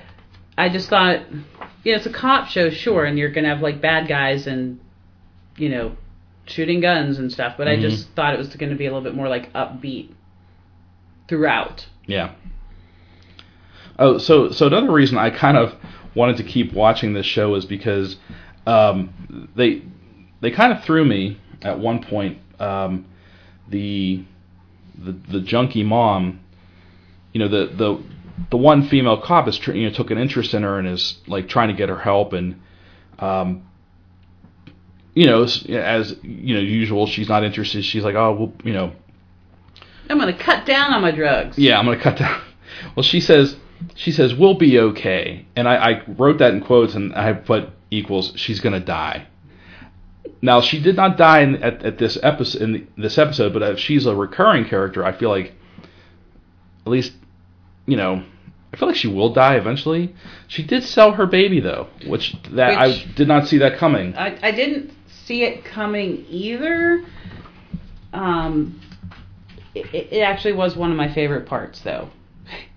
[0.58, 1.22] I just thought,
[1.84, 4.48] you know, it's a cop show, sure, and you're going to have like bad guys
[4.48, 4.80] and,
[5.58, 5.96] you know,
[6.46, 7.82] shooting guns and stuff, but I Mhm.
[7.82, 10.10] just thought it was going to be a little bit more like upbeat
[11.32, 11.88] throughout.
[12.06, 12.34] yeah.
[13.98, 15.76] Oh, so so another reason I kind of
[16.16, 18.18] wanted to keep watching this show is because
[18.68, 19.82] um, they
[20.42, 22.40] they kind of threw me at one point.
[22.60, 23.06] Um,
[23.70, 24.24] the
[24.98, 26.40] the the junkie mom,
[27.32, 28.04] you know, the the
[28.50, 31.48] the one female cop is you know took an interest in her and is like
[31.48, 32.60] trying to get her help and
[33.20, 33.62] um
[35.14, 38.74] you know s- as you know usual she's not interested she's like oh well you
[38.74, 38.94] know
[40.12, 41.58] I'm going to cut down on my drugs.
[41.58, 42.42] yeah i'm gonna cut down.
[42.96, 43.56] Well she says
[43.96, 45.46] she says we'll be okay.
[45.56, 49.28] And i, I wrote that in quotes and i put equals she's gonna die.
[50.42, 53.80] Now she did not die in, at, at this episode in this episode but if
[53.80, 55.54] she's a recurring character i feel like
[56.86, 57.14] at least
[57.86, 58.24] you know
[58.74, 60.14] i feel like she will die eventually.
[60.48, 64.16] She did sell her baby though which that i did not see that coming.
[64.16, 64.92] I, I didn't
[65.26, 67.06] see it coming either.
[68.14, 68.82] Um,
[69.76, 72.10] it, it actually was one of my favorite parts, though.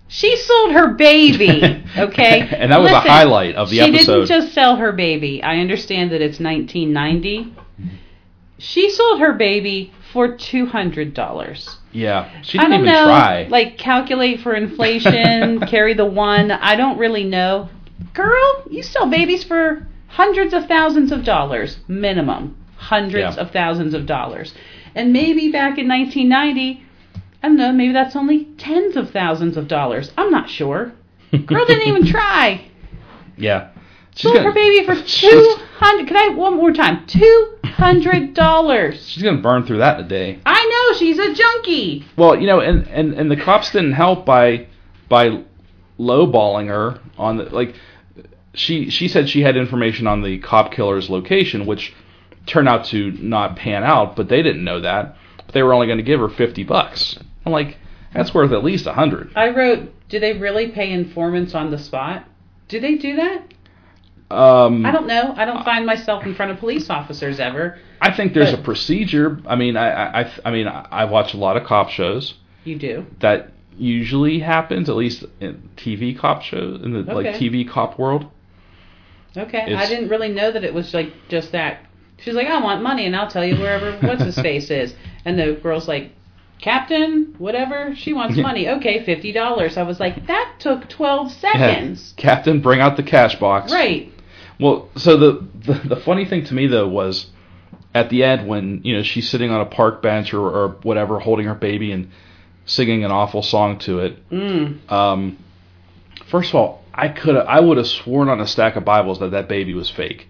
[0.07, 1.61] She sold her baby,
[1.97, 2.41] okay?
[2.41, 3.99] And that was a highlight of the she episode.
[3.99, 5.41] She didn't just sell her baby.
[5.41, 7.53] I understand that it's 1990.
[8.57, 11.77] She sold her baby for two hundred dollars.
[11.91, 13.47] Yeah, she I didn't don't even know, try.
[13.49, 16.51] like calculate for inflation, carry the one.
[16.51, 17.69] I don't really know.
[18.13, 23.41] Girl, you sell babies for hundreds of thousands of dollars minimum, hundreds Yeah.
[23.41, 24.53] of thousands of dollars,
[24.93, 26.84] and maybe back in 1990,
[27.45, 30.11] I don't know, maybe that's only tens of thousands of dollars.
[30.17, 30.91] I'm not sure.
[31.45, 32.65] Girl didn't even try.
[33.37, 33.69] yeah,
[34.15, 36.07] she's Sold her baby for two hundred.
[36.07, 37.05] Can I one more time?
[37.05, 39.07] Two hundred dollars.
[39.09, 40.39] She's gonna burn through that in a day.
[40.43, 42.07] I know she's a junkie.
[42.17, 44.65] Well, you know, and, and, and the cops didn't help by
[45.07, 45.43] by
[45.99, 47.75] lowballing her on the like.
[48.55, 51.93] She she said she had information on the cop killer's location, which
[52.47, 55.15] turned out to not pan out, but they didn't know that.
[55.45, 57.19] But they were only going to give her fifty bucks.
[57.45, 57.77] I'm like,
[58.13, 59.31] that's worth at least a hundred.
[59.35, 62.25] I wrote, do they really pay informants on the spot?
[62.67, 63.53] Do they do that?
[64.31, 65.33] Um, I don't know.
[65.37, 67.77] I don't find myself in front of police officers ever.
[68.01, 69.39] I think there's but- a procedure.
[69.45, 72.33] I mean, I I I, mean, I, I watch a lot of cop shows.
[72.63, 73.05] You do.
[73.19, 78.31] that usually happens, at least in TV cop shows, in the like TV cop world.
[79.37, 79.75] Okay.
[79.75, 81.85] I didn't really know that it was like just that.
[82.17, 84.95] She's like, I want money, and I'll tell you wherever what's his face is.
[85.25, 86.11] And the girl's like,
[86.59, 87.95] Captain, whatever.
[87.95, 88.67] She wants money.
[88.67, 89.77] Okay, fifty dollars.
[89.77, 92.13] I was like, that took twelve seconds.
[92.17, 93.71] Captain, bring out the cash box.
[93.71, 94.11] Right.
[94.59, 97.27] Well, so the, the the funny thing to me though was
[97.93, 101.19] at the end when you know she's sitting on a park bench or, or whatever,
[101.19, 102.11] holding her baby and
[102.65, 104.29] singing an awful song to it.
[104.29, 104.91] Mm.
[104.91, 105.37] Um,
[106.27, 109.31] first of all, I could I would have sworn on a stack of Bibles that
[109.31, 110.27] that baby was fake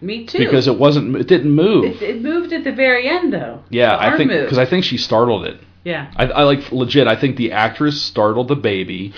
[0.00, 0.38] Me too.
[0.38, 1.84] because it wasn't it didn't move.
[1.84, 3.62] it, it moved at the very end though.
[3.70, 5.60] yeah, I think because I think she startled it.
[5.84, 6.10] Yeah.
[6.16, 7.06] I, I like legit.
[7.06, 9.14] I think the actress startled the baby.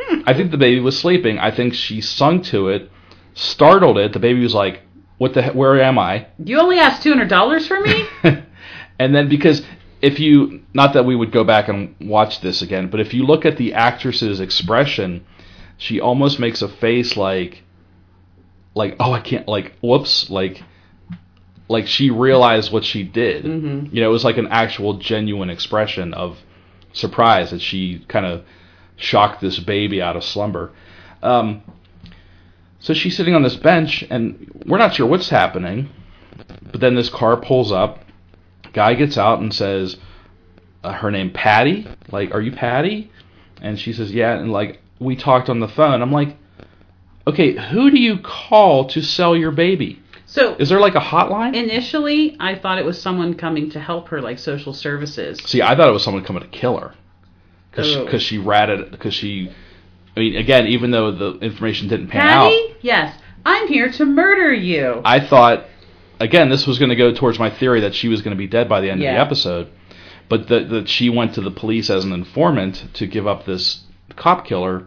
[0.00, 0.22] Hmm.
[0.26, 1.38] I think the baby was sleeping.
[1.38, 2.90] I think she sung to it,
[3.34, 4.12] startled it.
[4.12, 4.80] The baby was like,
[5.18, 5.42] "What the?
[5.42, 8.06] he- Where am I?" You only asked two hundred dollars for me.
[8.98, 9.62] and then because
[10.00, 13.24] if you, not that we would go back and watch this again, but if you
[13.26, 15.24] look at the actress's expression,
[15.76, 17.62] she almost makes a face like,
[18.74, 20.62] like, oh, I can't, like, whoops, like,
[21.68, 23.44] like she realized what she did.
[23.44, 23.92] Mhm.
[23.92, 26.38] You know, it was like an actual genuine expression of
[26.92, 28.42] surprise that she kind of
[28.96, 30.72] shocked this baby out of slumber.
[31.22, 31.62] Um,
[32.80, 35.90] so she's sitting on this bench, and we're not sure what's happening.
[36.72, 38.04] But then this car pulls up.
[38.72, 39.96] Guy gets out and says,
[40.82, 41.86] uh, "Her name Patty.
[42.10, 43.10] Like, are you Patty?"
[43.60, 46.02] And she says, "Yeah." And like, we talked on the phone.
[46.02, 46.36] I'm like,
[47.26, 50.00] "Okay, who do you call to sell your baby?
[50.26, 54.08] So Is there like a hotline?" initially, I thought it was someone coming to help
[54.08, 55.38] her, like social services.
[55.44, 56.94] See, I thought it was someone coming to kill her
[57.70, 58.18] because Oh.
[58.18, 59.50] she ratted because she.
[60.16, 64.04] I mean, again, even though the information didn't pan Patty, out, yes, I'm here to
[64.04, 65.00] murder you.
[65.04, 65.66] I thought,
[66.18, 68.48] again, this was going to go towards my theory that she was going to be
[68.48, 69.68] dead by the end of the episode,
[70.28, 73.80] but that that she went to the police as an informant to give up this
[74.16, 74.84] cop killer.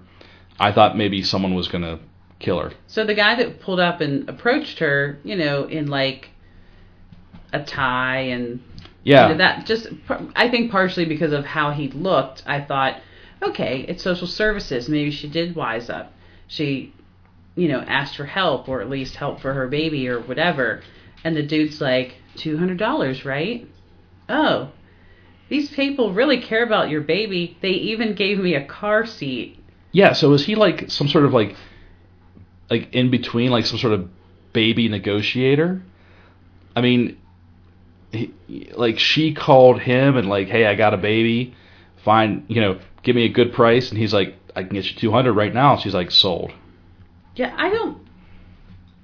[0.59, 1.99] I thought maybe someone was going to
[2.43, 2.71] kill her.
[2.87, 6.29] So the guy that pulled up and approached her, you know, in like
[7.51, 8.59] a tie and
[9.03, 9.87] Yeah, you know, that just
[10.35, 13.01] I think partially because of how he looked, I thought,
[13.41, 14.87] okay, it's social services.
[14.89, 16.13] Maybe she did wise up.
[16.47, 16.93] She,
[17.55, 20.81] you know, asked for help or at least help for her baby or whatever.
[21.23, 23.67] And the dude's like, two hundred dollars, right?
[24.27, 24.69] Oh,
[25.49, 27.57] these people really care about your baby.
[27.61, 29.59] They even gave me a car seat.
[29.91, 30.13] yeah.
[30.13, 31.55] So is he like some sort of like,
[32.73, 34.09] like in between, like some sort of
[34.51, 35.81] baby negotiator?
[36.75, 37.17] I mean,
[38.11, 38.33] he,
[38.75, 41.55] like she called him and like, hey, I got a baby.
[42.03, 44.95] Fine, you know, give me a good price, and he's like, I can get you
[44.97, 45.77] two hundred right now.
[45.77, 46.51] She's like, sold.
[47.35, 47.99] Yeah, I don't.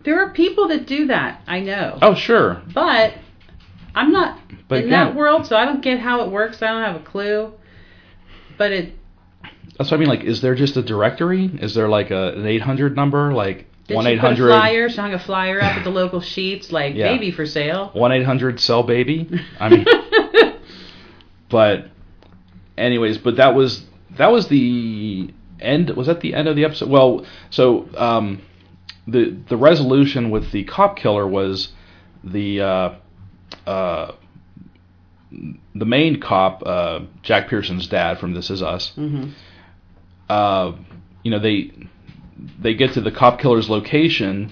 [0.04, 1.42] There are people that do that.
[1.48, 1.98] I know.
[2.02, 2.62] Oh, sure.
[2.74, 3.14] But
[3.94, 6.62] I'm not But in that world, so I don't get how it works.
[6.62, 7.54] I don't have a clue.
[8.58, 8.94] But it
[9.80, 10.10] That's what I mean.
[10.10, 11.46] Like, is there just a directory?
[11.46, 13.34] Is there like a, an 800 number?
[13.34, 14.90] Like one eight a flyer?
[14.90, 17.12] She hung a flyer up at the local sheets, like Yeah.
[17.14, 17.90] baby for sale.
[17.94, 19.28] one eight hundred sell baby.
[19.60, 19.86] I mean,
[21.50, 21.90] but
[22.78, 23.86] anyways, but that was
[24.18, 25.90] that was the end.
[25.92, 26.90] Was that the end of the episode?
[26.90, 28.42] Well, so um,
[29.08, 31.70] the the resolution with the cop killer was
[32.24, 32.96] the uh,
[33.66, 34.12] uh,
[35.32, 38.90] the main cop, uh, Jack Pearson's dad from This Is Us.
[38.96, 39.30] hmm
[40.30, 40.74] uh,
[41.24, 41.72] you know, they
[42.60, 44.52] they get to the cop killer's location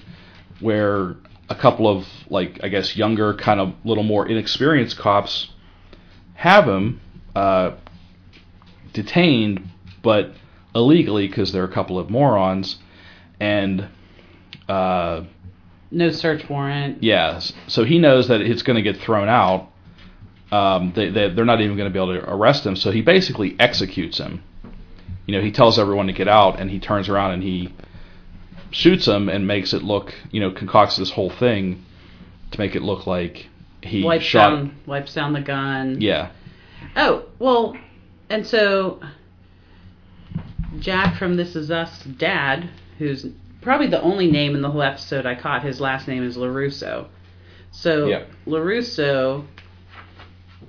[0.60, 1.16] where
[1.48, 5.50] a couple of like I guess younger, kind of little more inexperienced cops
[6.34, 7.00] have him.
[7.34, 7.72] uh,
[8.92, 9.62] detained,
[10.02, 10.32] but
[10.74, 12.78] illegally because they're a couple of morons,
[13.40, 13.88] and
[14.68, 15.22] uh,
[15.90, 17.02] No search warrant.
[17.02, 19.70] yeah, so he knows that it's going to get thrown out.
[20.50, 23.02] Um, they, they they're not even going to be able to arrest him, so he
[23.02, 24.42] basically executes him.
[25.28, 27.74] You know, he tells everyone to get out, and he turns around and he
[28.70, 31.84] shoots him and makes it look, you know, concocts this whole thing
[32.50, 33.46] to make it look like
[33.82, 34.50] he Wipes shot.
[34.50, 36.00] down, wipes down the gun.
[36.00, 36.30] Yeah,
[36.96, 37.76] Oh well,
[38.30, 39.00] and so
[40.78, 43.26] Jack from This Is Us dad, who's
[43.60, 45.62] probably the only name in the whole episode I caught.
[45.62, 47.08] His last name is Larusso.
[47.70, 48.24] So Yeah.
[48.46, 49.44] Larusso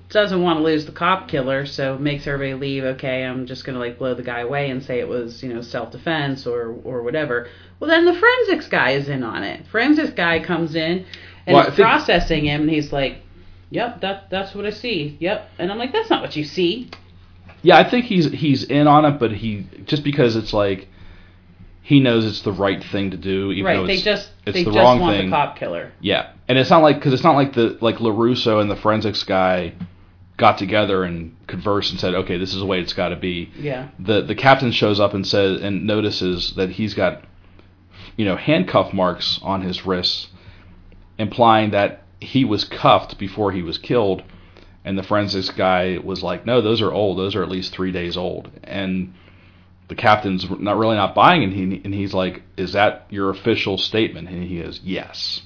[0.10, 2.84] doesn't want to lose the cop killer, so makes everybody leave.
[2.84, 5.62] Okay, I'm just gonna like blow the guy away and say it was you know
[5.62, 7.48] self defense or or whatever.
[7.80, 9.68] Well, then the forensics guy is in on it.
[9.68, 11.06] Forensics guy comes in
[11.46, 13.18] and Well, processing him, and he's like,
[13.70, 15.16] "Yep, that that's what I see.
[15.20, 16.90] Yep," and I'm like, "That's not what you see."
[17.62, 17.78] yeah.
[17.78, 20.88] I think he's he's in on it, but he just because it's like
[21.84, 23.88] he knows it's the right thing to do, even though right?
[23.88, 25.30] They just it's they the just wrong want thing.
[25.30, 25.92] the cop killer.
[26.02, 29.22] Yeah, and it's not like because it's not like the like Larusso and the forensics
[29.22, 29.74] guy
[30.40, 33.52] got together and conversed and said, okay, this is the way it's got to be.
[33.56, 37.24] Yeah, The the captain shows up and says and notices that he's got
[38.18, 40.30] you know handcuff marks on his wrists,
[41.20, 44.24] implying that he was cuffed before he was killed.
[44.86, 47.20] And the forensics guy was like, no, those are old.
[47.20, 48.50] Those are at least three days old.
[48.64, 49.14] And
[49.90, 51.52] the captain's not really not buying it.
[51.52, 54.30] And, he, and he's like, is that your official statement?
[54.30, 55.42] And he goes, yes.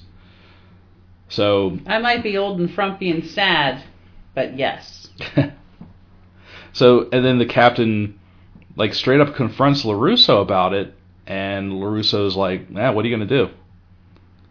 [1.28, 3.82] So I might be old and frumpy and sad,
[4.34, 5.08] but yes,
[6.72, 8.18] so and then the captain
[8.76, 10.94] like straight up confronts Larusso about it,
[11.26, 13.50] and Larusso's like, "Yeah, what are you gonna do?"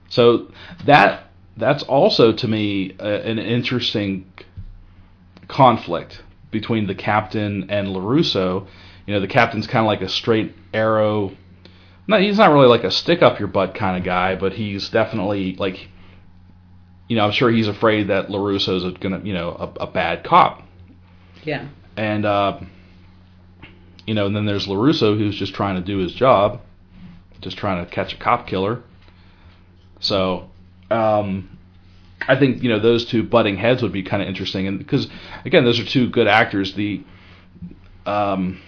[0.09, 0.51] So
[0.85, 4.31] that that's also to me an interesting
[5.47, 8.67] conflict between the captain and Larusso.
[9.05, 11.31] You know, the captain's kind of like a straight arrow.
[12.07, 14.89] No, he's not really like a stick up your butt kind of guy, but he's
[14.89, 15.89] definitely like,
[17.13, 20.63] you know, I'm sure he's afraid that Larusso's gonna, you know, a, a bad cop
[21.45, 22.59] yeah, and uh,
[24.07, 26.61] you know, and then there's Larusso who's just trying to do his job,
[27.41, 28.81] just trying to catch a cop killer.
[29.99, 30.49] So,
[30.89, 31.57] um,
[32.27, 35.07] I think you know those two butting heads would be kind of interesting, and because
[35.45, 36.73] again, those are two good actors.
[36.73, 37.03] The
[38.07, 38.61] um,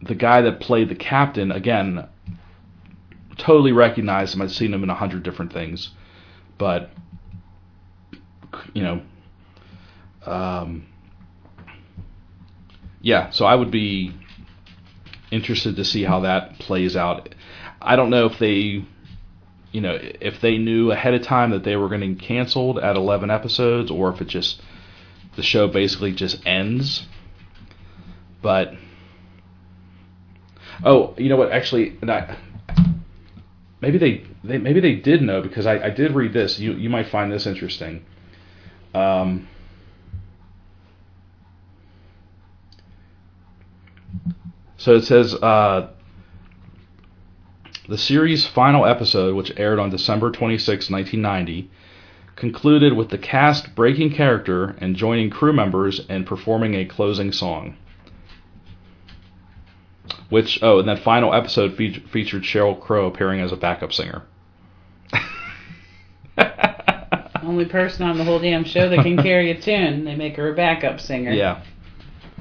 [0.00, 2.08] the guy that played the captain again,
[3.38, 4.42] totally recognized him.
[4.42, 5.90] I've seen him in a hundred different things,
[6.58, 6.90] but
[8.74, 9.02] you know.
[10.24, 10.86] Um,
[13.00, 14.14] yeah, so I would be
[15.32, 17.34] interested to see how that plays out.
[17.80, 18.84] I don't know if they,
[19.72, 22.78] you know, if they knew ahead of time that they were going to get canceled
[22.78, 24.62] at 11 episodes, or if it just
[25.34, 27.06] the show basically just ends.
[28.40, 28.74] But
[30.84, 31.50] oh, you know what?
[31.50, 32.36] Actually, I,
[33.80, 36.58] maybe they, they maybe they did know because I, I did read this.
[36.58, 38.04] You you might find this interesting.
[38.94, 39.48] Um,
[44.82, 45.90] So it says uh,
[47.88, 51.70] the series' final episode, which aired on December 26, 1990,
[52.34, 57.76] concluded with the cast breaking character and joining crew members and performing a closing song.
[60.30, 64.22] Which oh, and that final episode fe- featured Sheryl Crow appearing as a backup singer.
[67.42, 70.04] only person on the whole damn show that can carry a tune.
[70.04, 71.32] They make her a backup singer.
[71.32, 71.62] yeah.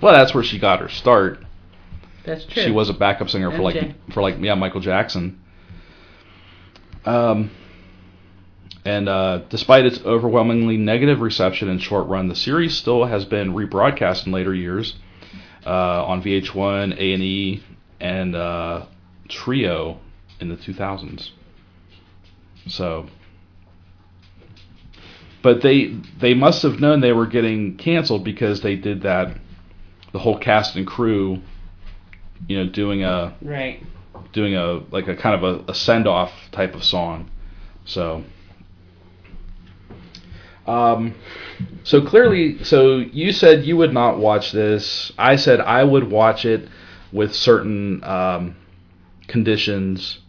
[0.02, 1.40] Well, that's where she got her start.
[2.26, 2.64] that's true.
[2.64, 5.40] She was a backup singer for like for like yeah Michael Jackson.
[7.06, 7.52] Um,
[8.84, 13.54] and uh, despite its overwhelmingly negative reception and short run, the series still has been
[13.54, 14.96] rebroadcast in later years
[15.66, 17.64] uh, on VH1, A and E,
[18.00, 18.86] and uh,
[19.30, 20.00] Trio
[20.40, 21.30] in the 2000s.
[22.68, 23.08] So,
[25.42, 29.38] but they they must have known they were getting canceled because they did that.
[30.12, 31.42] The whole cast and crew
[32.48, 33.84] you know, doing a right.
[34.34, 37.30] doing a like a kind of a, a send off type of song.
[37.86, 38.24] So,
[40.68, 41.16] um,
[41.84, 45.12] so clearly, so you said you would not watch this.
[45.18, 46.68] I said I would watch it
[47.12, 48.56] with certain um,
[49.28, 50.20] conditions.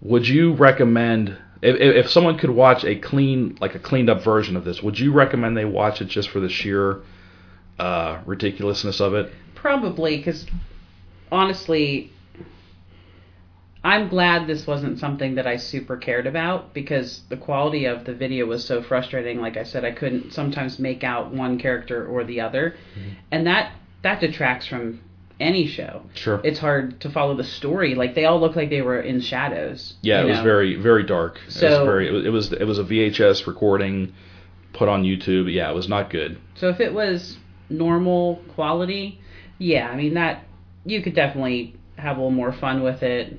[0.00, 4.56] Would you recommend if, if someone could watch a clean, like a cleaned up version
[4.56, 4.82] of this?
[4.82, 7.00] Would you recommend they watch it just for the sheer
[7.78, 9.32] uh, ridiculousness of it?
[9.54, 10.44] Probably because
[11.30, 12.12] honestly,
[13.84, 18.14] I'm glad this wasn't something that I super cared about because the quality of the
[18.14, 19.40] video was so frustrating.
[19.40, 23.08] Like I said, I couldn't sometimes make out one character or the other, Mm-hmm.
[23.32, 25.00] and that that detracts from
[25.42, 26.02] any show.
[26.14, 26.40] Sure.
[26.44, 27.94] It's hard to follow the story.
[27.94, 29.94] Like they all look like they were in shadows.
[30.02, 31.38] yeah, it was very very dark.
[31.38, 34.14] it was So- very it was, it was a VHS recording
[34.72, 35.52] put on YouTube.
[35.52, 36.38] Yeah, it was not good.
[36.54, 37.36] So if it was
[37.68, 39.20] normal quality,
[39.58, 40.44] yeah, I mean that
[40.86, 43.36] you could definitely have a little more fun with it.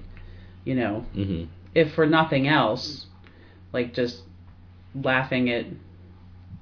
[0.65, 1.43] You know, hmm
[1.75, 3.07] if for nothing else,
[3.73, 4.21] like just
[4.93, 5.65] laughing at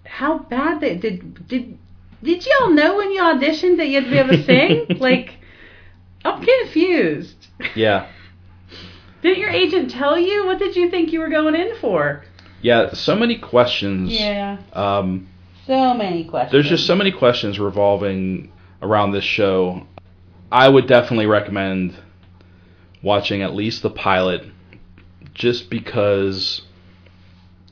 [0.06, 1.48] how bad they did.
[1.48, 1.78] Did
[2.24, 4.86] did y'all know when you auditioned that you had to be able to sing?
[5.00, 5.32] like,
[6.24, 7.48] I'm confused.
[7.76, 8.08] Yeah.
[9.22, 10.46] Didn't your agent tell you?
[10.46, 12.24] What did you think you were going in for?
[12.62, 14.12] Yeah, so many questions.
[14.12, 15.28] Yeah, Um,
[15.66, 16.52] so many questions.
[16.52, 18.52] there's just so many questions revolving
[18.82, 19.86] around this show.
[20.52, 21.96] I would definitely recommend
[23.02, 24.46] watching at least the pilot
[25.34, 26.62] just because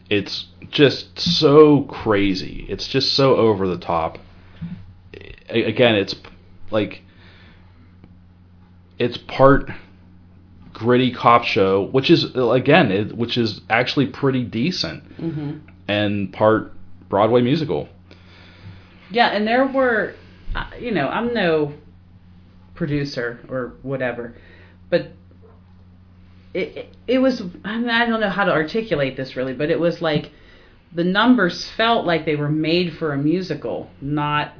[0.09, 2.65] it's just so crazy.
[2.69, 4.17] It's just so over the top.
[5.49, 6.15] Again, it's
[6.71, 7.01] like
[8.97, 9.69] it's part
[10.73, 16.71] gritty cop show, which is again, it, which is actually pretty decent, hmm and part
[17.09, 17.89] Broadway musical.
[19.09, 20.13] Yeah, and there were,
[20.53, 21.73] uh, you know, I'm no
[22.75, 24.35] producer or whatever,
[24.91, 25.11] but
[26.53, 27.41] it it, it was.
[27.65, 30.31] I, mean, I don't know how to articulate this really, but it was like
[30.93, 34.53] the numbers felt like they were made for a musical, not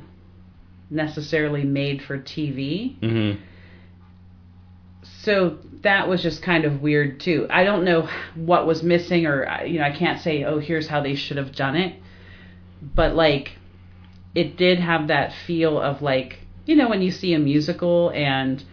[0.90, 3.00] necessarily made for TV.
[3.00, 3.44] Mm-hmm.
[5.22, 7.48] So that was just kind of weird too.
[7.50, 11.02] I don't know what was missing, or you know, I can't say, oh, here's how
[11.02, 12.02] they should have done it.
[12.82, 13.52] But like,
[14.36, 18.64] it did have that feel of like, you know, when you see a musical and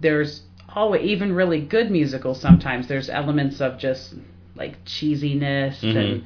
[0.00, 2.40] there's always even really good musicals.
[2.40, 4.14] Sometimes there's elements of just
[4.54, 6.24] like cheesiness and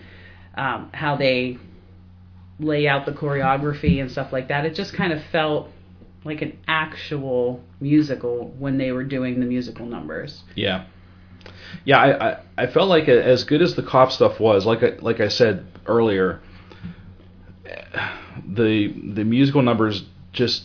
[0.56, 1.58] um, how they
[2.58, 4.64] lay out the choreography and stuff like that.
[4.64, 5.68] It just kind of felt
[6.24, 10.42] like an actual musical when they were doing the musical numbers.
[10.54, 10.86] Yeah,
[11.84, 11.98] yeah.
[11.98, 15.20] I, I, I felt like as good as the cop stuff was, like I, like
[15.20, 16.40] I said earlier,
[18.46, 20.64] the the musical numbers just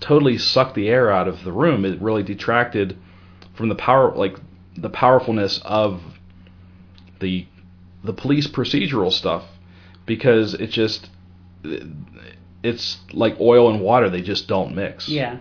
[0.00, 1.84] totally sucked the air out of the room.
[1.84, 2.96] It really detracted
[3.54, 4.36] from the power, like
[4.76, 6.02] the powerfulness of
[7.20, 7.46] the
[8.02, 9.44] the police procedural stuff,
[10.06, 11.08] because it just
[12.62, 14.10] it's like oil and water.
[14.10, 15.08] They just don't mix.
[15.08, 15.38] Yeah,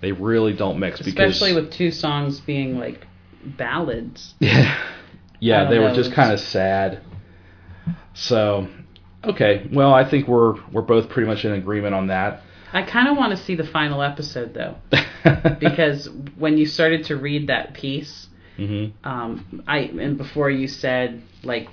[0.00, 3.06] They really don't mix because especially with two songs being like
[3.44, 4.34] ballads.
[5.42, 5.64] Yeah.
[5.64, 7.00] Yeah, they were just kind of sad.
[8.14, 8.68] So,
[9.24, 9.68] okay.
[9.72, 12.42] Well, I think we're we're both pretty much in agreement on that.
[12.72, 14.76] I kind of want to see the final episode though,
[15.58, 21.22] because when you started to read that piece, hmm um, I and before you said
[21.42, 21.68] like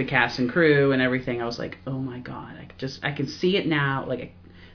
[0.00, 3.12] the cast and crew and everything, I was like, oh my god, I just I
[3.12, 4.04] can see it now.
[4.06, 4.32] Like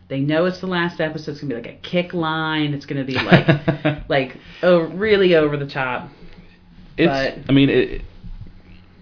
[0.07, 1.31] they know it's the last episode.
[1.31, 2.73] It's gonna be like a kick line.
[2.73, 6.09] It's gonna be like like oh really over the top.
[6.97, 7.07] it's.
[7.07, 8.01] but- I mean, it.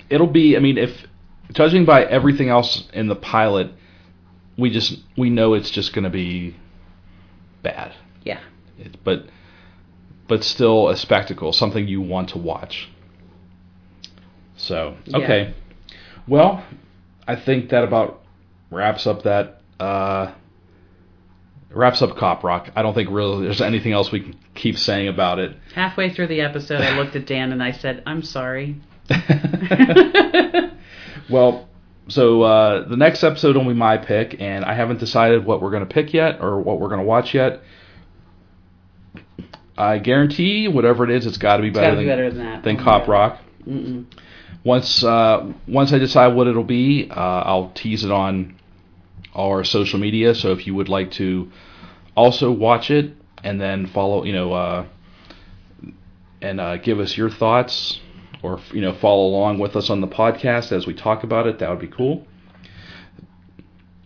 [0.09, 0.55] It'll be.
[0.55, 0.91] I mean, if
[1.51, 3.71] judging by everything else in the pilot,
[4.57, 6.55] we just we know it's just going to be
[7.63, 7.93] bad.
[8.23, 8.39] Yeah.
[8.77, 9.25] It, but
[10.27, 12.89] but still a spectacle, something you want to watch.
[14.55, 15.53] So okay,
[16.27, 16.63] well,
[17.27, 18.21] I think that about
[18.69, 20.33] wraps up that uh,
[21.69, 22.69] wraps up Cop Rock.
[22.75, 25.55] I don't think really there's anything else we can keep saying about it.
[25.73, 28.77] Halfway through the episode, I looked at Dan and I said, "I'm sorry."
[31.29, 31.67] well,
[32.07, 35.71] so uh, the next episode will be my pick, and I haven't decided what we're
[35.71, 37.61] going to pick yet or what we're going to watch yet.
[39.77, 42.63] I guarantee whatever it is, it's got to be better than be better than that.
[42.63, 43.09] than Cop God.
[43.09, 43.39] Rock.
[43.67, 44.05] Mm-mm.
[44.63, 48.55] Once uh, once I decide what it'll be, uh, I'll tease it on
[49.35, 50.33] our social media.
[50.35, 51.51] So if you would like to
[52.15, 54.85] also watch it and then follow, you know, uh,
[56.41, 57.99] and uh, give us your thoughts,
[58.41, 61.59] or you know, follow along with us on the podcast as we talk about it,
[61.59, 62.25] that would be cool.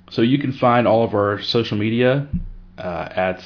[0.09, 2.27] So you can find all of our social media
[2.77, 3.43] uh, at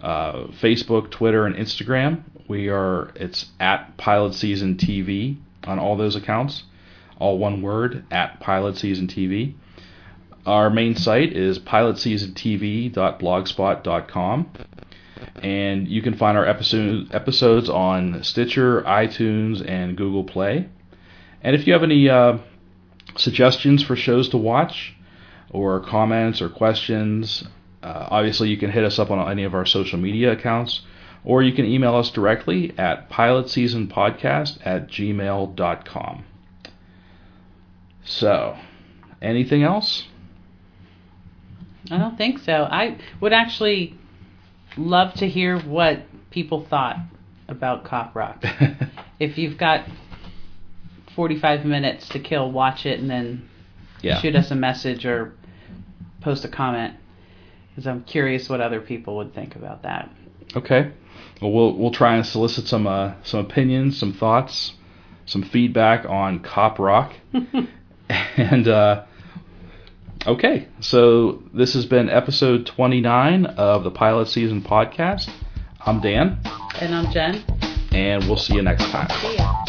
[0.00, 2.22] uh, Facebook, Twitter, and Instagram.
[2.48, 6.64] We are it's at Pilot Season TV on all those accounts,
[7.18, 9.54] all one word at Pilot Season TV.
[10.44, 14.50] Our main site is pilotseasontv.blogspot.com,
[15.36, 20.68] and you can find our episode, episodes on Stitcher, iTunes, and Google Play.
[21.42, 22.38] And if you have any uh,
[23.16, 24.96] suggestions for shows to watch,
[25.52, 27.44] or comments or questions,
[27.82, 30.82] uh, obviously you can hit us up on any of our social media accounts,
[31.24, 36.24] or you can email us directly at pilotseasonpodcast at gmail.com.
[38.04, 38.56] So,
[39.20, 40.08] anything else?
[41.90, 42.64] I don't think so.
[42.70, 43.96] I would actually
[44.76, 46.96] love to hear what people thought
[47.48, 48.44] about Cop Rock.
[49.20, 49.86] if you've got
[51.14, 53.48] 45 minutes to kill, watch it and then
[54.00, 54.20] yeah.
[54.20, 55.34] shoot us a message or
[56.20, 56.94] post a comment
[57.70, 60.10] because I'm curious what other people would think about that.
[60.56, 60.92] Okay.
[61.40, 64.74] Well, we'll we'll try and solicit some uh, some opinions, some thoughts,
[65.26, 67.12] some feedback on Cop Rock,
[68.08, 69.04] and uh,
[70.26, 70.68] okay.
[70.80, 75.28] So this has been episode 29 of the Pilot Season podcast.
[75.84, 76.38] I'm Dan,
[76.80, 77.42] And I'm Jen.
[77.90, 79.08] and we'll see you next time.
[79.20, 79.64] See ya.